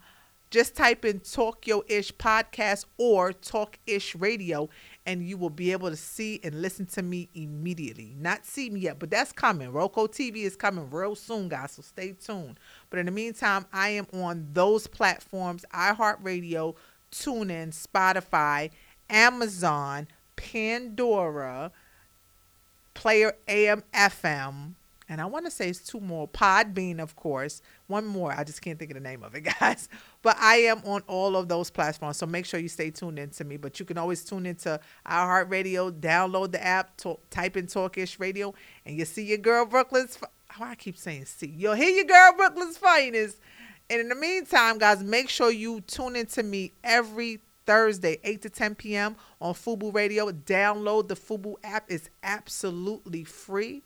Just 0.50 0.76
type 0.76 1.06
in 1.06 1.21
Talk 1.21 1.65
Yo 1.65 1.84
Ish 1.88 2.12
Podcast 2.15 2.86
or 2.97 3.32
Talk 3.32 3.80
Ish 3.88 4.15
Radio 4.15 4.69
and 5.06 5.28
you 5.28 5.38
will 5.38 5.50
be 5.50 5.71
able 5.71 5.89
to 5.89 5.95
see 5.95 6.39
and 6.43 6.62
listen 6.62 6.86
to 6.86 7.02
me 7.02 7.30
immediately. 7.34 8.15
Not 8.19 8.45
see 8.45 8.69
me 8.69 8.82
yet, 8.82 9.00
but 9.00 9.10
that's 9.10 9.32
coming. 9.32 9.71
Roku 9.71 10.08
TV 10.08 10.43
is 10.43 10.56
coming 10.56 10.89
real 10.89 11.15
soon, 11.15 11.50
guys, 11.50 11.71
so 11.71 11.82
stay 11.82 12.12
tuned. 12.12 12.60
But 12.89 13.00
in 13.00 13.08
the 13.08 13.12
meantime, 13.12 13.65
I 13.74 13.89
am 13.89 14.08
on 14.13 14.47
those 14.54 14.88
platforms 14.88 15.65
iHeartRadio, 15.74 16.76
TuneIn, 17.12 17.69
Spotify, 17.69 18.69
Amazon, 19.10 20.08
Pandora, 20.36 21.71
Player 22.93 23.34
AM 23.47 23.84
FM, 23.93 24.73
and 25.12 25.19
I 25.19 25.25
want 25.25 25.43
to 25.43 25.51
say 25.51 25.67
it's 25.67 25.80
two 25.80 25.99
more. 25.99 26.25
Podbean, 26.25 26.99
of 26.99 27.17
course. 27.17 27.62
One 27.88 28.06
more. 28.06 28.32
I 28.32 28.45
just 28.45 28.62
can't 28.62 28.80
think 28.80 28.91
of 28.91 28.95
the 28.95 29.01
name 29.01 29.23
of 29.23 29.36
it, 29.36 29.41
guys. 29.60 29.89
But 30.21 30.38
I 30.39 30.56
am 30.56 30.82
on 30.86 31.01
all 31.06 31.36
of 31.36 31.49
those 31.49 31.69
platforms, 31.69 32.15
so 32.15 32.25
make 32.25 32.45
sure 32.45 32.62
you 32.62 32.69
stay 32.69 32.91
tuned 32.91 33.19
in 33.19 33.30
to 33.32 33.43
me. 33.43 33.58
But 33.58 33.77
you 33.77 33.86
can 33.86 33.97
always 33.97 34.23
tune 34.23 34.45
into 34.45 34.80
iHeartRadio, 35.06 35.99
download 35.99 36.54
the 36.54 36.63
app, 36.63 36.99
type 37.30 37.58
in 37.58 37.67
Talkish 37.67 38.21
Radio, 38.21 38.54
and 38.86 38.97
you 38.97 39.04
see 39.04 39.25
your 39.25 39.38
girl 39.38 39.65
Brooklyn's. 39.65 40.17
Oh, 40.58 40.63
I 40.63 40.75
keep 40.75 40.97
saying 40.97 41.25
see. 41.25 41.47
You'll 41.47 41.73
hear 41.73 41.89
your 41.89 42.06
girl 42.06 42.34
Brooklyn's 42.38 42.77
finest. 42.77 43.38
And 43.89 43.99
in 43.99 44.08
the 44.08 44.15
meantime, 44.15 44.77
guys, 44.77 45.04
make 45.04 45.27
sure 45.27 45.51
you 45.51 45.82
tune 45.82 46.15
in 46.15 46.25
to 46.27 46.43
me 46.43 46.71
every 46.86 47.41
Thursday, 47.65 48.19
8 48.24 48.41
to 48.41 48.50
10 48.50 48.76
p.m. 48.76 49.15
on 49.39 49.54
Fubu 49.54 49.93
Radio. 49.93 50.32
Download 50.32 51.08
the 51.08 51.15
Fubu 51.15 51.56
app. 51.63 51.86
It's 51.89 52.10
absolutely 52.24 53.24
free. 53.24 53.84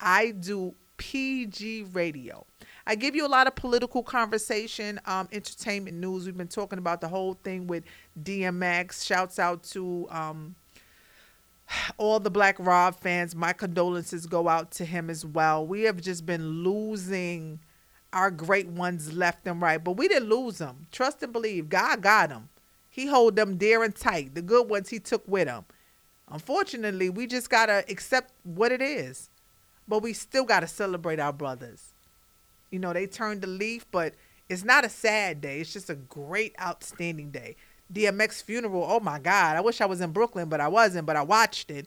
I 0.00 0.30
do 0.30 0.74
PG 0.96 1.86
radio. 1.92 2.46
I 2.86 2.94
give 2.94 3.16
you 3.16 3.26
a 3.26 3.28
lot 3.28 3.46
of 3.46 3.54
political 3.56 4.02
conversation, 4.02 5.00
um, 5.06 5.28
entertainment 5.32 5.96
news. 5.96 6.24
We've 6.26 6.36
been 6.36 6.48
talking 6.48 6.78
about 6.78 7.00
the 7.00 7.08
whole 7.08 7.34
thing 7.34 7.66
with 7.66 7.84
DMX. 8.22 9.04
Shouts 9.04 9.38
out 9.38 9.64
to 9.64 10.06
um, 10.10 10.54
all 11.96 12.20
the 12.20 12.30
Black 12.30 12.56
Rob 12.58 12.94
fans. 12.96 13.34
My 13.34 13.52
condolences 13.52 14.26
go 14.26 14.48
out 14.48 14.70
to 14.72 14.84
him 14.84 15.10
as 15.10 15.24
well. 15.26 15.66
We 15.66 15.82
have 15.82 16.00
just 16.00 16.24
been 16.24 16.62
losing 16.62 17.60
our 18.12 18.30
great 18.30 18.68
ones 18.68 19.12
left 19.12 19.46
and 19.46 19.60
right, 19.60 19.82
but 19.82 19.92
we 19.92 20.08
didn't 20.08 20.28
lose 20.28 20.58
them. 20.58 20.86
Trust 20.92 21.22
and 21.22 21.32
believe. 21.32 21.68
God 21.68 22.00
got 22.00 22.28
them. 22.30 22.48
He 22.96 23.06
hold 23.06 23.36
them 23.36 23.56
dear 23.56 23.84
and 23.84 23.94
tight. 23.94 24.34
The 24.34 24.42
good 24.42 24.68
ones 24.68 24.88
he 24.88 24.98
took 24.98 25.22
with 25.28 25.46
him. 25.46 25.64
Unfortunately, 26.28 27.10
we 27.10 27.26
just 27.26 27.50
gotta 27.50 27.84
accept 27.88 28.32
what 28.42 28.72
it 28.72 28.82
is 28.82 29.30
but 29.88 30.02
we 30.02 30.12
still 30.12 30.44
got 30.44 30.60
to 30.60 30.66
celebrate 30.66 31.20
our 31.20 31.32
brothers. 31.32 31.92
You 32.70 32.78
know, 32.78 32.92
they 32.92 33.06
turned 33.06 33.42
the 33.42 33.46
leaf, 33.46 33.86
but 33.90 34.14
it's 34.48 34.64
not 34.64 34.84
a 34.84 34.88
sad 34.88 35.40
day. 35.40 35.60
It's 35.60 35.72
just 35.72 35.90
a 35.90 35.94
great, 35.94 36.54
outstanding 36.60 37.30
day. 37.30 37.56
DMX 37.92 38.42
funeral. 38.42 38.84
Oh 38.86 39.00
my 39.00 39.18
God. 39.18 39.56
I 39.56 39.60
wish 39.60 39.80
I 39.80 39.86
was 39.86 40.00
in 40.00 40.10
Brooklyn, 40.10 40.48
but 40.48 40.60
I 40.60 40.68
wasn't, 40.68 41.06
but 41.06 41.16
I 41.16 41.22
watched 41.22 41.70
it. 41.70 41.86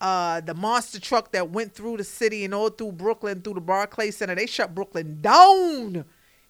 Uh, 0.00 0.40
the 0.40 0.54
monster 0.54 1.00
truck 1.00 1.32
that 1.32 1.50
went 1.50 1.74
through 1.74 1.96
the 1.96 2.04
city 2.04 2.44
and 2.44 2.54
all 2.54 2.68
through 2.68 2.92
Brooklyn, 2.92 3.40
through 3.40 3.54
the 3.54 3.60
Barclay 3.60 4.10
Center, 4.10 4.34
they 4.34 4.46
shut 4.46 4.74
Brooklyn 4.74 5.20
down. 5.20 6.04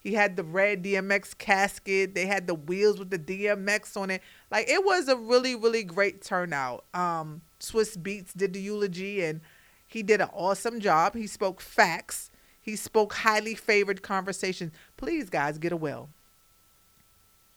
He 0.08 0.14
had 0.14 0.36
the 0.36 0.42
red 0.42 0.82
DMX 0.82 1.36
casket. 1.36 2.14
They 2.14 2.24
had 2.24 2.46
the 2.46 2.54
wheels 2.54 2.98
with 2.98 3.10
the 3.10 3.18
DMX 3.18 3.94
on 3.94 4.08
it. 4.08 4.22
Like 4.50 4.66
it 4.66 4.82
was 4.82 5.06
a 5.06 5.16
really, 5.16 5.54
really 5.54 5.82
great 5.82 6.22
turnout. 6.22 6.84
Um, 6.94 7.42
Swizz 7.60 7.98
Beatz 7.98 8.34
did 8.34 8.54
the 8.54 8.60
eulogy 8.60 9.22
and 9.22 9.42
he 9.86 10.02
did 10.02 10.22
an 10.22 10.30
awesome 10.32 10.80
job. 10.80 11.14
He 11.14 11.26
spoke 11.26 11.60
facts. 11.60 12.30
He 12.58 12.74
spoke 12.74 13.12
highly 13.12 13.54
favored 13.54 14.00
conversation. 14.00 14.72
Please, 14.96 15.28
guys, 15.28 15.58
get 15.58 15.72
a 15.72 15.76
will. 15.76 16.08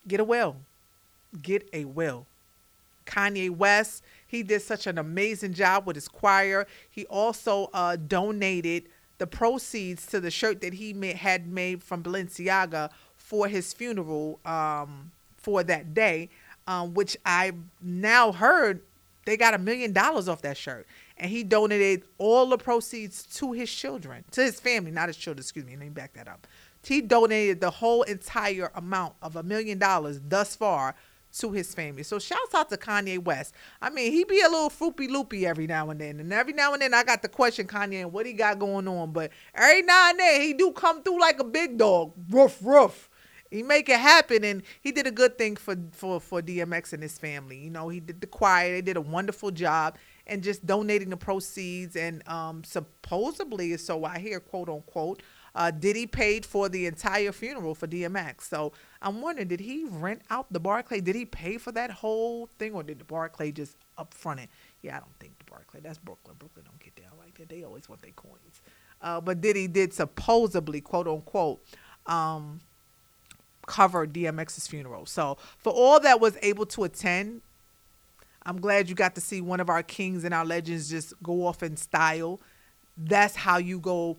Get 0.05 0.19
a 0.19 0.25
will. 0.25 0.57
Get 1.41 1.69
a 1.71 1.85
will. 1.85 2.25
Kanye 3.05 3.49
West, 3.49 4.03
he 4.27 4.43
did 4.43 4.61
such 4.61 4.87
an 4.87 4.97
amazing 4.97 5.53
job 5.53 5.87
with 5.87 5.95
his 5.95 6.09
choir. 6.09 6.67
He 6.89 7.05
also 7.05 7.69
uh, 7.73 7.95
donated 7.95 8.89
the 9.21 9.27
proceeds 9.27 10.07
to 10.07 10.19
the 10.19 10.31
shirt 10.31 10.61
that 10.61 10.73
he 10.73 10.93
made, 10.93 11.15
had 11.15 11.45
made 11.45 11.83
from 11.83 12.01
Balenciaga 12.01 12.89
for 13.15 13.47
his 13.47 13.71
funeral 13.71 14.39
um, 14.45 15.11
for 15.37 15.61
that 15.61 15.93
day, 15.93 16.27
um, 16.65 16.95
which 16.95 17.15
I 17.23 17.51
now 17.79 18.31
heard 18.31 18.81
they 19.25 19.37
got 19.37 19.53
a 19.53 19.59
million 19.59 19.93
dollars 19.93 20.27
off 20.27 20.41
that 20.41 20.57
shirt. 20.57 20.87
And 21.17 21.29
he 21.29 21.43
donated 21.43 22.01
all 22.17 22.47
the 22.47 22.57
proceeds 22.57 23.27
to 23.37 23.51
his 23.51 23.71
children, 23.71 24.23
to 24.31 24.41
his 24.41 24.59
family, 24.59 24.89
not 24.89 25.07
his 25.07 25.17
children, 25.17 25.43
excuse 25.43 25.65
me. 25.65 25.73
Let 25.73 25.81
me 25.81 25.89
back 25.89 26.13
that 26.13 26.27
up. 26.27 26.47
He 26.83 27.01
donated 27.01 27.61
the 27.61 27.69
whole 27.69 28.01
entire 28.01 28.71
amount 28.73 29.13
of 29.21 29.35
a 29.35 29.43
million 29.43 29.77
dollars 29.77 30.19
thus 30.27 30.55
far 30.55 30.95
to 31.39 31.51
his 31.51 31.73
family. 31.73 32.03
So 32.03 32.19
shouts 32.19 32.53
out 32.53 32.69
to 32.69 32.77
Kanye 32.77 33.23
West. 33.23 33.53
I 33.81 33.89
mean, 33.89 34.11
he 34.11 34.23
be 34.23 34.41
a 34.41 34.49
little 34.49 34.69
froopy 34.69 35.09
loopy 35.09 35.45
every 35.45 35.67
now 35.67 35.89
and 35.89 35.99
then. 35.99 36.19
And 36.19 36.31
every 36.31 36.53
now 36.53 36.73
and 36.73 36.81
then 36.81 36.93
I 36.93 37.03
got 37.03 37.21
the 37.21 37.29
question 37.29 37.67
Kanye 37.67 38.01
and 38.01 38.11
what 38.13 38.25
he 38.25 38.33
got 38.33 38.59
going 38.59 38.87
on. 38.87 39.11
But 39.11 39.31
every 39.55 39.83
now 39.83 40.09
and 40.09 40.19
then 40.19 40.41
he 40.41 40.53
do 40.53 40.71
come 40.71 41.01
through 41.03 41.19
like 41.19 41.39
a 41.39 41.45
big 41.45 41.77
dog. 41.77 42.13
Roof, 42.29 42.59
roof. 42.61 43.09
He 43.49 43.63
make 43.63 43.89
it 43.89 43.99
happen 43.99 44.45
and 44.45 44.63
he 44.79 44.93
did 44.93 45.07
a 45.07 45.11
good 45.11 45.37
thing 45.37 45.57
for, 45.57 45.75
for, 45.91 46.21
for 46.21 46.41
DMX 46.41 46.93
and 46.93 47.03
his 47.03 47.17
family. 47.17 47.57
You 47.57 47.69
know, 47.69 47.89
he 47.89 47.99
did 47.99 48.21
the 48.21 48.27
choir, 48.27 48.71
they 48.71 48.81
did 48.81 48.95
a 48.95 49.01
wonderful 49.01 49.51
job 49.51 49.97
and 50.25 50.41
just 50.41 50.65
donating 50.65 51.09
the 51.09 51.17
proceeds 51.17 51.95
and 51.95 52.25
um 52.29 52.63
supposedly 52.63 53.75
so 53.75 54.05
I 54.05 54.19
hear 54.19 54.39
quote 54.39 54.69
unquote 54.69 55.23
uh, 55.55 55.71
Diddy 55.71 56.07
paid 56.07 56.45
for 56.45 56.69
the 56.69 56.85
entire 56.85 57.31
funeral 57.31 57.75
for 57.75 57.87
DMX. 57.87 58.43
So 58.43 58.71
I'm 59.01 59.21
wondering, 59.21 59.47
did 59.47 59.59
he 59.59 59.85
rent 59.85 60.21
out 60.29 60.51
the 60.51 60.59
Barclay? 60.59 61.01
Did 61.01 61.15
he 61.15 61.25
pay 61.25 61.57
for 61.57 61.71
that 61.71 61.89
whole 61.89 62.47
thing, 62.59 62.73
or 62.73 62.83
did 62.83 62.99
the 62.99 63.03
Barclay 63.03 63.51
just 63.51 63.75
upfront 63.97 64.43
it? 64.43 64.49
Yeah, 64.83 64.97
I 64.97 64.99
don't 64.99 65.19
think 65.19 65.37
the 65.39 65.51
Barclay. 65.51 65.79
That's 65.81 65.97
Brooklyn. 65.97 66.35
Brooklyn 66.37 66.65
don't 66.65 66.79
get 66.79 66.95
down 66.95 67.13
like 67.19 67.35
that. 67.37 67.49
They 67.49 67.63
always 67.63 67.89
want 67.89 68.01
their 68.03 68.11
coins. 68.11 68.61
Uh, 69.01 69.19
but 69.19 69.41
Diddy 69.41 69.67
did 69.67 69.93
supposedly, 69.93 70.81
quote 70.81 71.07
unquote, 71.07 71.63
um, 72.05 72.61
cover 73.65 74.05
DMX's 74.05 74.67
funeral. 74.67 75.05
So 75.05 75.37
for 75.57 75.73
all 75.73 75.99
that 76.01 76.19
was 76.19 76.37
able 76.43 76.65
to 76.67 76.83
attend, 76.83 77.41
I'm 78.43 78.59
glad 78.59 78.89
you 78.89 78.95
got 78.95 79.15
to 79.15 79.21
see 79.21 79.41
one 79.41 79.59
of 79.59 79.69
our 79.69 79.83
kings 79.83 80.23
and 80.23 80.33
our 80.33 80.45
legends 80.45 80.89
just 80.89 81.13
go 81.23 81.45
off 81.45 81.63
in 81.63 81.77
style. 81.77 82.39
That's 82.97 83.35
how 83.35 83.57
you 83.57 83.79
go 83.79 84.17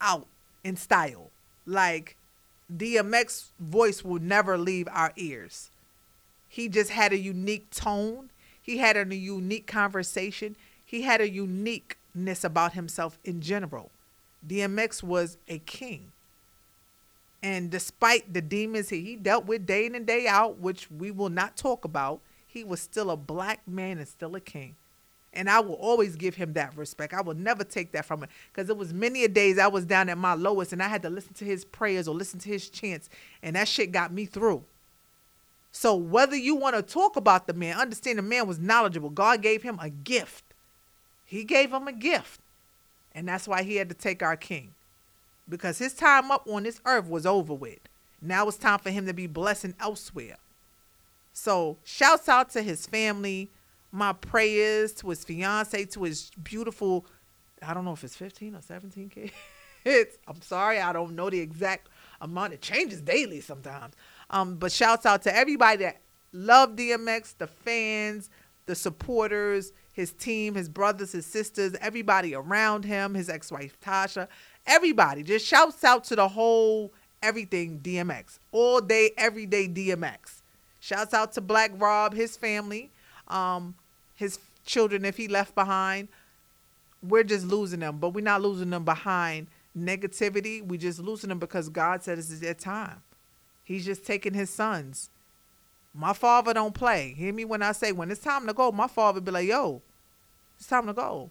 out 0.00 0.26
in 0.64 0.76
style. 0.76 1.30
Like 1.64 2.16
DMX 2.74 3.50
voice 3.60 4.04
will 4.04 4.20
never 4.20 4.58
leave 4.58 4.88
our 4.90 5.12
ears. 5.16 5.70
He 6.48 6.68
just 6.68 6.90
had 6.90 7.12
a 7.12 7.18
unique 7.18 7.70
tone. 7.70 8.30
He 8.60 8.78
had 8.78 8.96
a 8.96 9.14
unique 9.14 9.66
conversation. 9.66 10.56
He 10.84 11.02
had 11.02 11.20
a 11.20 11.28
uniqueness 11.28 12.44
about 12.44 12.72
himself 12.72 13.18
in 13.24 13.40
general. 13.40 13.90
DMX 14.46 15.02
was 15.02 15.38
a 15.48 15.58
king. 15.58 16.12
And 17.42 17.70
despite 17.70 18.32
the 18.32 18.42
demons 18.42 18.88
he, 18.88 19.02
he 19.02 19.16
dealt 19.16 19.46
with 19.46 19.66
day 19.66 19.86
in 19.86 19.94
and 19.94 20.06
day 20.06 20.26
out, 20.26 20.58
which 20.58 20.90
we 20.90 21.10
will 21.10 21.28
not 21.28 21.56
talk 21.56 21.84
about, 21.84 22.20
he 22.46 22.64
was 22.64 22.80
still 22.80 23.10
a 23.10 23.16
black 23.16 23.60
man 23.68 23.98
and 23.98 24.08
still 24.08 24.34
a 24.34 24.40
king. 24.40 24.76
And 25.36 25.50
I 25.50 25.60
will 25.60 25.74
always 25.74 26.16
give 26.16 26.34
him 26.34 26.54
that 26.54 26.76
respect. 26.76 27.12
I 27.12 27.20
will 27.20 27.34
never 27.34 27.62
take 27.62 27.92
that 27.92 28.06
from 28.06 28.22
him. 28.22 28.28
Because 28.52 28.70
it 28.70 28.76
was 28.76 28.94
many 28.94 29.22
a 29.24 29.28
days 29.28 29.58
I 29.58 29.66
was 29.68 29.84
down 29.84 30.08
at 30.08 30.16
my 30.16 30.34
lowest 30.34 30.72
and 30.72 30.82
I 30.82 30.88
had 30.88 31.02
to 31.02 31.10
listen 31.10 31.34
to 31.34 31.44
his 31.44 31.64
prayers 31.64 32.08
or 32.08 32.14
listen 32.14 32.40
to 32.40 32.48
his 32.48 32.70
chants. 32.70 33.10
And 33.42 33.54
that 33.54 33.68
shit 33.68 33.92
got 33.92 34.12
me 34.12 34.24
through. 34.24 34.64
So 35.72 35.94
whether 35.94 36.36
you 36.36 36.56
want 36.56 36.74
to 36.74 36.82
talk 36.82 37.16
about 37.16 37.46
the 37.46 37.52
man, 37.52 37.76
understand 37.76 38.18
the 38.18 38.22
man 38.22 38.48
was 38.48 38.58
knowledgeable. 38.58 39.10
God 39.10 39.42
gave 39.42 39.62
him 39.62 39.78
a 39.78 39.90
gift. 39.90 40.42
He 41.26 41.44
gave 41.44 41.70
him 41.70 41.86
a 41.86 41.92
gift. 41.92 42.40
And 43.14 43.28
that's 43.28 43.46
why 43.46 43.62
he 43.62 43.76
had 43.76 43.90
to 43.90 43.94
take 43.94 44.22
our 44.22 44.36
king. 44.36 44.72
Because 45.48 45.78
his 45.78 45.92
time 45.92 46.30
up 46.30 46.46
on 46.48 46.62
this 46.62 46.80
earth 46.86 47.08
was 47.08 47.26
over 47.26 47.52
with. 47.52 47.78
Now 48.22 48.48
it's 48.48 48.56
time 48.56 48.78
for 48.78 48.90
him 48.90 49.06
to 49.06 49.12
be 49.12 49.26
blessing 49.26 49.74
elsewhere. 49.78 50.36
So 51.34 51.76
shouts 51.84 52.28
out 52.28 52.48
to 52.50 52.62
his 52.62 52.86
family 52.86 53.50
my 53.92 54.12
prayers 54.12 54.92
to 54.94 55.10
his 55.10 55.24
fiance, 55.24 55.84
to 55.86 56.02
his 56.04 56.30
beautiful, 56.42 57.06
I 57.62 57.74
don't 57.74 57.84
know 57.84 57.92
if 57.92 58.04
it's 58.04 58.16
15 58.16 58.54
or 58.54 58.62
17 58.62 59.08
kids. 59.08 59.32
I'm 60.26 60.42
sorry, 60.42 60.80
I 60.80 60.92
don't 60.92 61.14
know 61.14 61.30
the 61.30 61.40
exact 61.40 61.88
amount. 62.20 62.52
It 62.52 62.60
changes 62.60 63.00
daily 63.00 63.40
sometimes. 63.40 63.94
Um, 64.30 64.56
but 64.56 64.72
shouts 64.72 65.06
out 65.06 65.22
to 65.22 65.34
everybody 65.34 65.84
that 65.84 66.00
love 66.32 66.70
DMX, 66.70 67.36
the 67.38 67.46
fans, 67.46 68.28
the 68.66 68.74
supporters, 68.74 69.72
his 69.92 70.12
team, 70.12 70.54
his 70.54 70.68
brothers, 70.68 71.12
his 71.12 71.24
sisters, 71.24 71.74
everybody 71.80 72.34
around 72.34 72.84
him, 72.84 73.14
his 73.14 73.28
ex-wife 73.28 73.78
Tasha, 73.80 74.28
everybody. 74.66 75.22
Just 75.22 75.46
shouts 75.46 75.84
out 75.84 76.04
to 76.04 76.16
the 76.16 76.28
whole 76.28 76.92
everything 77.22 77.80
DMX. 77.80 78.38
All 78.52 78.80
day, 78.80 79.12
every 79.16 79.46
day 79.46 79.68
DMX. 79.68 80.42
Shouts 80.80 81.14
out 81.14 81.32
to 81.32 81.40
Black 81.40 81.70
Rob, 81.76 82.12
his 82.12 82.36
family 82.36 82.90
um, 83.28 83.74
his 84.14 84.38
children 84.64 85.04
if 85.04 85.16
he 85.16 85.28
left 85.28 85.54
behind. 85.54 86.08
We're 87.02 87.24
just 87.24 87.46
losing 87.46 87.80
them, 87.80 87.98
but 87.98 88.10
we're 88.10 88.24
not 88.24 88.42
losing 88.42 88.70
them 88.70 88.84
behind 88.84 89.48
negativity. 89.78 90.62
We're 90.62 90.80
just 90.80 90.98
losing 90.98 91.28
them 91.28 91.38
because 91.38 91.68
God 91.68 92.02
said 92.02 92.18
this 92.18 92.30
is 92.30 92.40
their 92.40 92.54
time. 92.54 93.02
He's 93.62 93.84
just 93.84 94.06
taking 94.06 94.34
his 94.34 94.50
sons. 94.50 95.10
My 95.94 96.12
father 96.12 96.52
don't 96.54 96.74
play. 96.74 97.14
Hear 97.16 97.32
me 97.32 97.44
when 97.44 97.62
I 97.62 97.72
say 97.72 97.92
when 97.92 98.10
it's 98.10 98.20
time 98.20 98.46
to 98.46 98.52
go, 98.52 98.70
my 98.72 98.86
father 98.86 99.20
be 99.20 99.30
like, 99.30 99.48
yo, 99.48 99.82
it's 100.58 100.68
time 100.68 100.86
to 100.86 100.92
go. 100.92 101.30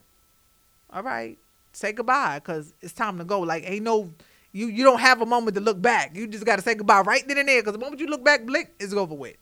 All 0.92 1.04
right. 1.04 1.38
Say 1.74 1.92
goodbye 1.92 2.40
because 2.40 2.74
it's 2.82 2.94
time 2.94 3.18
to 3.18 3.26
go. 3.26 3.42
Like 3.42 3.64
ain't 3.70 3.84
no 3.84 4.12
you 4.54 4.68
you 4.68 4.84
don't 4.84 5.00
have 5.00 5.22
a 5.22 5.26
moment 5.26 5.56
to 5.56 5.62
look 5.62 5.82
back. 5.82 6.16
You 6.16 6.28
just 6.28 6.46
gotta 6.46 6.62
say 6.62 6.76
goodbye 6.76 7.02
right 7.02 7.28
then 7.28 7.38
and 7.38 7.48
there 7.48 7.62
because 7.62 7.74
the 7.74 7.80
moment 7.80 8.00
you 8.00 8.08
look 8.08 8.24
back, 8.24 8.46
blink, 8.46 8.70
it's 8.80 8.94
over 8.94 9.14
with. 9.14 9.36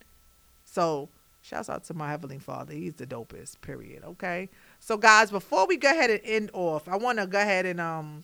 So 0.65 1.09
Shouts 1.43 1.69
out 1.69 1.83
to 1.85 1.93
my 1.93 2.09
Heavenly 2.09 2.39
Father. 2.39 2.73
He's 2.73 2.95
the 2.95 3.05
dopest, 3.05 3.59
period. 3.59 4.03
Okay. 4.05 4.49
So 4.79 4.95
guys, 4.95 5.29
before 5.29 5.67
we 5.67 5.75
go 5.75 5.89
ahead 5.89 6.09
and 6.09 6.21
end 6.23 6.49
off, 6.53 6.87
I 6.87 6.95
want 6.95 7.19
to 7.19 7.27
go 7.27 7.39
ahead 7.39 7.65
and 7.65 7.81
um 7.81 8.23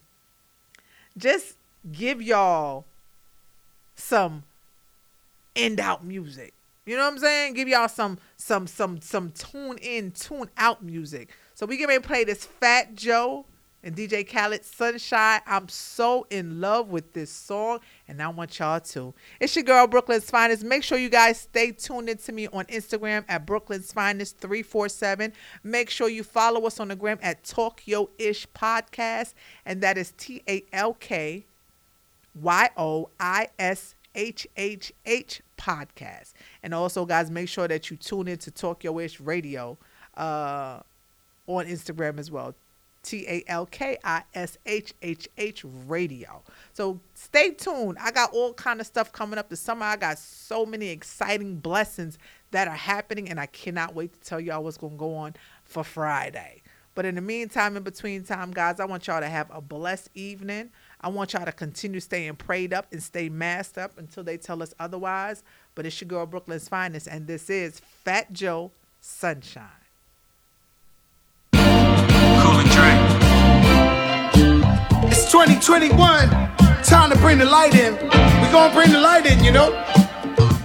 just 1.18 1.56
give 1.92 2.22
y'all 2.22 2.86
some 3.96 4.44
end 5.54 5.82
out 5.82 6.06
music. 6.06 6.54
You 6.86 6.96
know 6.96 7.04
what 7.04 7.14
I'm 7.14 7.20
saying? 7.20 7.56
Give 7.56 7.68
y'all 7.68 7.90
some 7.90 8.20
some 8.38 8.68
some 8.68 9.02
some 9.02 9.32
tune 9.32 9.78
in, 9.80 10.12
tune 10.12 10.50
out 10.58 10.82
music. 10.82 11.30
So 11.56 11.66
we 11.66 11.76
get 11.76 11.90
ready 11.90 12.02
to 12.02 12.08
play 12.08 12.24
this 12.24 12.46
Fat 12.46 12.96
Joe 12.96 13.46
and 13.84 13.96
DJ 13.96 14.30
Khaled 14.30 14.66
Sunshine. 14.66 15.42
I'm 15.46 15.70
so 15.70 16.28
in 16.30 16.60
love 16.60 16.90
with 16.90 17.14
this 17.14 17.32
song, 17.32 17.80
and 18.08 18.22
I 18.22 18.28
want 18.30 18.60
y'all 18.60 18.80
to. 18.80 19.14
It's 19.40 19.56
your 19.56 19.64
girl, 19.64 19.88
Brooklyn's 19.88 20.30
Finest. 20.30 20.64
Make 20.64 20.84
sure 20.84 20.98
you 20.98 21.10
guys 21.10 21.40
stay 21.42 21.72
tuned 21.72 22.10
into 22.10 22.32
me 22.32 22.48
on 22.48 22.66
Instagram 22.66 23.24
at 23.28 23.46
Brooklyn's 23.46 23.94
Finest 23.94 24.40
347. 24.40 25.34
Make 25.64 25.90
sure 25.90 26.10
you 26.10 26.24
follow 26.24 26.66
us 26.66 26.80
on 26.80 26.90
the 26.90 26.96
gram 26.96 27.20
at 27.22 27.44
Talk 27.44 27.82
Yo 27.86 28.10
Ish 28.18 28.48
Podcast, 28.50 29.34
and 29.66 29.82
that 29.82 29.98
is 29.98 30.14
T 30.18 30.44
A 30.48 30.64
L 30.74 30.94
K 30.94 31.46
Y 32.42 32.70
O 32.78 33.10
I 33.20 33.48
S 33.58 33.96
H 34.16 34.48
H 34.58 34.92
H 35.06 35.42
Podcast. 35.58 36.34
And 36.64 36.74
also, 36.74 37.06
guys, 37.06 37.32
make 37.32 37.48
sure 37.48 37.68
that 37.68 37.90
you 37.90 37.98
tune 37.98 38.28
in 38.28 38.38
to 38.40 38.52
Talk 38.52 38.84
Yo 38.84 39.00
Ish 39.00 39.20
Radio 39.20 39.78
uh, 40.18 40.80
on 41.48 41.66
Instagram 41.66 42.20
as 42.20 42.30
well. 42.30 42.56
T 43.04 43.26
A 43.28 43.44
L 43.48 43.66
K 43.66 43.98
I 44.04 44.24
S 44.34 44.58
H 44.66 44.94
H 45.02 45.28
H 45.38 45.64
radio. 45.88 46.44
So 46.74 47.00
stay 47.14 47.52
tuned. 47.52 47.98
I 48.00 48.12
got 48.12 48.34
all 48.34 48.54
kind 48.54 48.80
of 48.80 48.88
stuff 48.88 49.12
coming 49.12 49.40
up 49.40 49.50
this 49.50 49.60
summer. 49.60 49.86
I 49.86 49.96
got 49.96 50.18
so 50.18 50.66
many 50.66 50.90
exciting 50.90 51.58
blessings 51.58 52.18
that 52.52 52.68
are 52.68 52.76
happening, 52.76 53.30
and 53.30 53.40
I 53.40 53.46
cannot 53.46 53.96
wait 53.96 54.14
to 54.14 54.20
tell 54.20 54.40
y'all 54.40 54.64
what's 54.64 54.78
gonna 54.78 54.96
go 54.96 55.16
on 55.16 55.36
for 55.64 55.84
Friday. 55.84 56.62
But 56.96 57.06
in 57.06 57.16
the 57.16 57.22
meantime, 57.22 57.78
in 57.78 57.84
between 57.84 58.24
time, 58.24 58.52
guys, 58.52 58.80
I 58.80 58.86
want 58.86 59.08
y'all 59.08 59.22
to 59.22 59.30
have 59.30 59.48
a 59.52 59.62
blessed 59.62 60.10
evening. 60.16 60.72
I 61.00 61.08
want 61.08 61.32
y'all 61.32 61.46
to 61.46 61.52
continue 61.52 62.00
staying 62.02 62.36
prayed 62.36 62.74
up 62.74 62.88
and 62.92 63.02
stay 63.02 63.30
masked 63.30 63.78
up 63.78 63.98
until 63.98 64.24
they 64.24 64.38
tell 64.38 64.62
us 64.62 64.74
otherwise. 64.80 65.44
But 65.76 65.86
it's 65.86 66.02
your 66.02 66.10
girl 66.10 66.26
Brooklyn's 66.26 66.68
finest, 66.68 67.08
and 67.08 67.28
this 67.28 67.50
is 67.50 67.80
Fat 67.80 68.34
Joe 68.34 68.72
Sunshine. 69.00 69.64
2021, 75.30 76.28
time 76.82 77.12
to 77.12 77.18
bring 77.20 77.38
the 77.38 77.46
light 77.46 77.76
in. 77.76 77.94
We 77.94 78.52
gonna 78.52 78.74
bring 78.74 78.92
the 78.92 79.00
light 79.00 79.28
in, 79.28 79.44
you 79.44 79.52
know. 79.52 79.70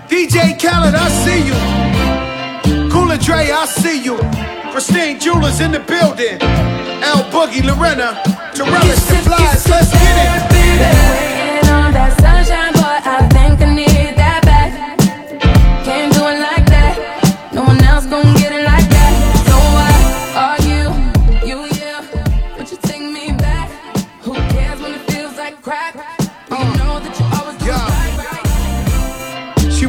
DJ 0.08 0.58
Khaled, 0.58 0.94
I 0.94 1.08
see 1.22 1.44
you. 1.44 2.90
Cool 2.90 3.14
& 3.16 3.18
Dre, 3.18 3.50
I 3.50 3.66
see 3.66 4.02
you. 4.02 4.16
Christine 4.72 5.20
Jewelers 5.20 5.60
in 5.60 5.70
the 5.70 5.80
building. 5.80 6.40
L 7.02 7.24
Boogie, 7.30 7.62
Lorena, 7.62 8.22
Terrellis, 8.54 9.06
the 9.06 9.16
Flies, 9.28 9.68
let's 9.68 9.92
get 9.92 10.48
it. 10.48 10.54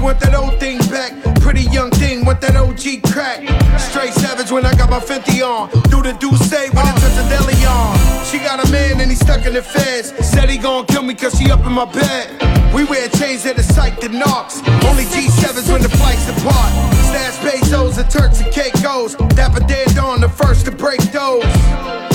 want 0.05 0.19
that 0.19 0.35
old 0.35 0.59
thing 0.59 0.77
back. 0.93 1.11
Pretty 1.41 1.63
young 1.73 1.89
thing, 1.89 2.25
want 2.25 2.39
that 2.41 2.55
OG 2.55 3.11
crack. 3.11 3.41
Straight 3.79 4.13
savage 4.13 4.51
when 4.51 4.63
I 4.63 4.73
got 4.75 4.89
my 4.91 4.99
50 4.99 5.41
on. 5.41 5.69
Do 5.89 6.03
the 6.03 6.13
do 6.21 6.29
say 6.45 6.69
when 6.69 6.85
it's 6.93 7.17
a 7.17 7.25
deli 7.27 7.57
on. 7.65 7.97
She 8.23 8.37
got 8.37 8.63
a 8.63 8.71
man 8.71 9.01
and 9.01 9.09
he's 9.09 9.19
stuck 9.19 9.45
in 9.47 9.53
the 9.53 9.63
feds. 9.63 10.13
Said 10.23 10.47
he 10.47 10.57
gon' 10.59 10.85
kill 10.85 11.01
me 11.01 11.15
cause 11.15 11.33
she 11.37 11.49
up 11.49 11.65
in 11.65 11.73
my 11.73 11.85
bed. 11.85 12.29
We 12.71 12.83
wear 12.85 13.09
chains 13.17 13.43
that 13.43 13.57
is 13.57 13.67
psyched 13.67 14.01
the 14.01 14.09
knocks. 14.09 14.61
Only 14.85 15.05
G7s 15.05 15.71
when 15.73 15.81
the 15.81 15.89
flights 15.89 16.25
depart. 16.29 16.71
Stash 17.09 17.37
pesos 17.41 17.97
and 17.97 18.09
Turks 18.11 18.41
and 18.41 18.53
Caicos. 18.53 19.15
Dapper 19.33 19.65
dead 19.65 19.97
on 19.97 20.21
the 20.21 20.29
first 20.29 20.65
to 20.65 20.71
break 20.71 21.01
those. 21.11 22.14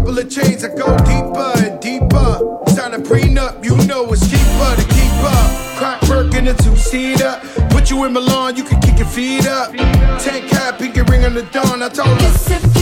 couple 0.00 0.18
of 0.18 0.30
chains 0.30 0.62
that 0.62 0.76
go 0.76 0.96
deeper 1.04 1.52
and 1.68 1.80
deeper. 1.80 2.72
Sign 2.72 2.94
a 2.94 2.98
prenup, 2.98 3.62
you 3.62 3.76
know 3.86 4.10
it's 4.12 4.28
cheaper 4.30 4.72
to 4.76 4.86
keep 4.94 5.12
up. 5.24 5.76
Crack 5.76 6.02
work 6.08 6.34
in 6.34 6.48
a 6.48 6.54
two-seater. 6.54 7.38
Put 7.68 7.90
you 7.90 8.04
in 8.04 8.12
Milan, 8.12 8.56
you 8.56 8.64
can 8.64 8.80
kick 8.80 8.98
your 8.98 9.08
feet 9.08 9.46
up. 9.46 9.72
Tank 9.74 10.48
cap, 10.48 10.78
pinky 10.78 11.02
ring 11.02 11.24
on 11.24 11.34
the 11.34 11.42
dawn. 11.52 11.82
I 11.82 11.88
told 11.90 12.20
her. 12.20 12.79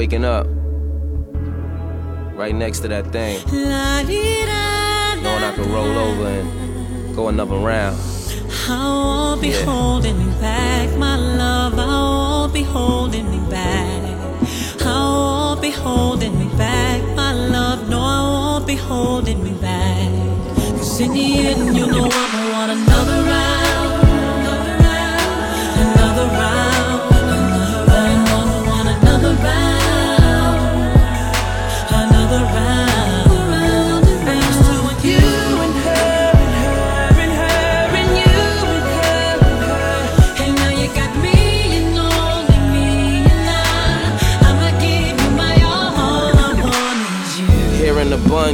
Waking 0.00 0.24
up 0.24 0.46
right 2.34 2.54
next 2.54 2.80
to 2.80 2.88
that 2.88 3.04
thing. 3.12 3.38
Knowing 3.52 5.44
I 5.44 5.52
can 5.54 5.70
roll 5.70 5.98
over 5.98 6.26
and 6.26 7.14
go 7.14 7.28
another 7.28 7.56
round. 7.56 7.98
I 8.66 8.78
won't 8.78 9.42
be 9.42 9.48
yeah. 9.48 9.62
holding 9.66 10.16
me 10.16 10.32
back, 10.40 10.96
my 10.96 11.16
love. 11.16 11.78
I 11.78 11.84
won't 11.84 12.54
be 12.54 12.62
holding 12.62 13.30
me 13.30 13.40
back. 13.50 14.02
I 14.80 14.86
won't 14.86 15.60
be 15.60 15.70
holding 15.70 16.38
me 16.38 16.48
back, 16.56 17.02
my 17.14 17.34
love. 17.34 17.90
No, 17.90 18.00
I 18.00 18.22
won't 18.22 18.66
be 18.66 18.76
holding 18.76 19.44
me 19.44 19.52
back. 19.60 20.08
Cause 20.78 20.98
in 20.98 21.12
the 21.12 21.46
end, 21.46 21.76
you 21.76 21.86
know 21.86 22.08
I'ma 22.10 22.49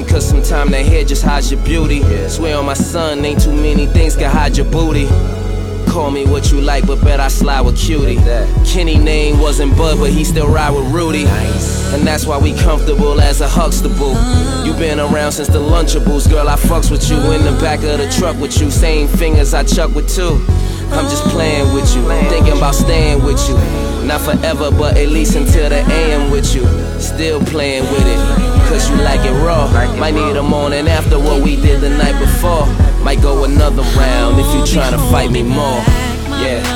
cause 0.04 0.28
sometimes 0.28 0.70
that 0.72 0.84
hair 0.84 1.04
just 1.04 1.22
hides 1.22 1.50
your 1.50 1.62
beauty. 1.64 2.02
Swear 2.28 2.58
on 2.58 2.66
my 2.66 2.74
son, 2.74 3.24
ain't 3.24 3.42
too 3.42 3.52
many 3.52 3.86
things 3.86 4.16
can 4.16 4.30
hide 4.30 4.56
your 4.56 4.66
booty. 4.70 5.06
Call 5.88 6.10
me 6.10 6.26
what 6.26 6.50
you 6.50 6.60
like, 6.60 6.86
but 6.86 7.02
bet 7.02 7.20
I 7.20 7.28
slide 7.28 7.62
with 7.62 7.78
cutie. 7.78 8.16
Kenny 8.66 8.98
name 8.98 9.38
wasn't 9.38 9.76
Bud, 9.76 9.98
but 9.98 10.10
he 10.10 10.24
still 10.24 10.48
ride 10.48 10.70
with 10.70 10.92
Rudy. 10.92 11.24
And 11.26 12.06
that's 12.06 12.26
why 12.26 12.36
we 12.38 12.52
comfortable 12.52 13.20
as 13.20 13.40
a 13.40 13.48
Huxtable. 13.48 14.14
You 14.66 14.74
been 14.74 15.00
around 15.00 15.32
since 15.32 15.48
the 15.48 15.60
Lunchables, 15.60 16.28
girl. 16.28 16.48
I 16.48 16.56
fucks 16.56 16.90
with 16.90 17.08
you 17.08 17.16
in 17.32 17.44
the 17.44 17.58
back 17.62 17.78
of 17.78 17.98
the 17.98 18.14
truck 18.18 18.36
with 18.38 18.60
you. 18.60 18.70
Same 18.70 19.08
fingers 19.08 19.54
I 19.54 19.62
chuck 19.62 19.94
with 19.94 20.12
two. 20.14 20.44
I'm 20.90 21.08
just 21.08 21.24
playing 21.28 21.72
with 21.72 21.94
you, 21.96 22.02
thinking 22.28 22.58
about 22.58 22.74
staying 22.74 23.24
with 23.24 23.40
you. 23.48 23.54
Not 24.06 24.20
forever, 24.20 24.70
but 24.70 24.96
at 24.98 25.08
least 25.08 25.34
until 25.36 25.68
the 25.70 25.80
AM 25.80 26.30
with 26.30 26.54
you. 26.54 26.66
Still 27.00 27.40
playing 27.40 27.84
with 27.84 28.06
it 28.06 28.45
cause 28.68 28.90
you 28.90 28.96
like 28.96 29.24
it 29.24 29.32
raw. 29.32 29.66
Might 29.98 30.14
need 30.14 30.36
a 30.36 30.42
morning 30.42 30.88
after 30.88 31.18
what 31.18 31.42
we 31.42 31.56
did 31.56 31.80
the 31.80 31.90
night 31.90 32.18
before. 32.18 32.66
Might 33.02 33.22
go 33.22 33.44
another 33.44 33.82
round 33.96 34.40
if 34.40 34.46
you 34.54 34.74
trying 34.74 34.92
to 34.92 34.98
fight 35.10 35.30
me 35.30 35.42
more. 35.42 35.82
Yeah. 36.42 36.75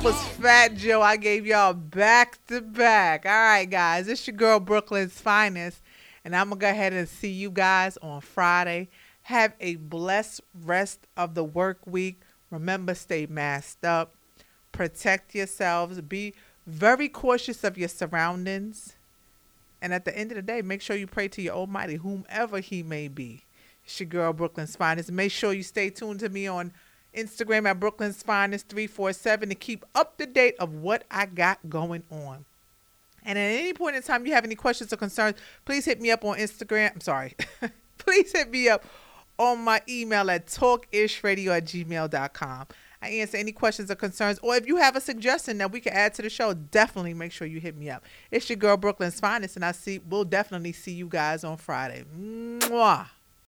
Fat 0.00 0.76
Joe. 0.76 1.00
I 1.00 1.16
gave 1.16 1.46
y'all 1.46 1.72
back 1.72 2.38
to 2.48 2.60
back. 2.60 3.24
All 3.24 3.32
right, 3.32 3.64
guys. 3.64 4.08
It's 4.08 4.26
your 4.26 4.36
girl, 4.36 4.60
Brooklyn's 4.60 5.18
finest. 5.18 5.80
And 6.22 6.36
I'm 6.36 6.50
going 6.50 6.58
to 6.58 6.66
go 6.66 6.70
ahead 6.70 6.92
and 6.92 7.08
see 7.08 7.30
you 7.30 7.50
guys 7.50 7.96
on 8.02 8.20
Friday. 8.20 8.88
Have 9.22 9.54
a 9.58 9.76
blessed 9.76 10.42
rest 10.64 11.06
of 11.16 11.34
the 11.34 11.44
work 11.44 11.78
week. 11.86 12.20
Remember, 12.50 12.94
stay 12.94 13.24
masked 13.24 13.86
up. 13.86 14.14
Protect 14.70 15.34
yourselves. 15.34 15.98
Be 16.02 16.34
very 16.66 17.08
cautious 17.08 17.64
of 17.64 17.78
your 17.78 17.88
surroundings. 17.88 18.96
And 19.80 19.94
at 19.94 20.04
the 20.04 20.16
end 20.16 20.30
of 20.30 20.36
the 20.36 20.42
day, 20.42 20.60
make 20.60 20.82
sure 20.82 20.96
you 20.96 21.06
pray 21.06 21.28
to 21.28 21.40
your 21.40 21.54
Almighty, 21.54 21.94
whomever 21.94 22.60
He 22.60 22.82
may 22.82 23.08
be. 23.08 23.44
It's 23.82 23.98
your 23.98 24.08
girl, 24.08 24.34
Brooklyn's 24.34 24.76
finest. 24.76 25.10
Make 25.10 25.32
sure 25.32 25.54
you 25.54 25.62
stay 25.62 25.88
tuned 25.88 26.20
to 26.20 26.28
me 26.28 26.46
on 26.46 26.72
Instagram 27.16 27.68
at 27.68 27.80
Brooklyn's 27.80 28.22
Finest 28.22 28.68
347 28.68 29.48
to 29.48 29.54
keep 29.54 29.84
up 29.94 30.18
to 30.18 30.26
date 30.26 30.54
of 30.58 30.74
what 30.74 31.04
I 31.10 31.26
got 31.26 31.68
going 31.68 32.04
on. 32.10 32.44
And 33.24 33.38
at 33.38 33.42
any 33.42 33.72
point 33.72 33.96
in 33.96 34.02
time 34.02 34.24
you 34.26 34.32
have 34.32 34.44
any 34.44 34.54
questions 34.54 34.92
or 34.92 34.96
concerns, 34.96 35.36
please 35.64 35.84
hit 35.84 36.00
me 36.00 36.10
up 36.10 36.24
on 36.24 36.38
Instagram. 36.38 36.92
I'm 36.94 37.00
sorry. 37.00 37.34
please 37.98 38.32
hit 38.32 38.50
me 38.50 38.68
up 38.68 38.84
on 39.38 39.60
my 39.60 39.82
email 39.88 40.30
at 40.30 40.46
talkishradio 40.46 41.56
at 41.56 41.64
gmail.com. 41.64 42.66
I 43.02 43.08
answer 43.08 43.36
any 43.36 43.52
questions 43.52 43.90
or 43.90 43.94
concerns. 43.94 44.38
Or 44.42 44.54
if 44.56 44.66
you 44.66 44.76
have 44.76 44.96
a 44.96 45.00
suggestion 45.00 45.58
that 45.58 45.70
we 45.70 45.80
can 45.80 45.92
add 45.92 46.14
to 46.14 46.22
the 46.22 46.30
show, 46.30 46.54
definitely 46.54 47.14
make 47.14 47.32
sure 47.32 47.46
you 47.46 47.60
hit 47.60 47.76
me 47.76 47.90
up. 47.90 48.04
It's 48.30 48.48
your 48.48 48.56
girl 48.56 48.76
Brooklyn's 48.76 49.20
finest, 49.20 49.56
and 49.56 49.64
I 49.64 49.72
see 49.72 50.00
we'll 50.08 50.24
definitely 50.24 50.72
see 50.72 50.92
you 50.92 51.06
guys 51.06 51.44
on 51.44 51.56
Friday. 51.56 52.04
Mwah. 52.16 53.08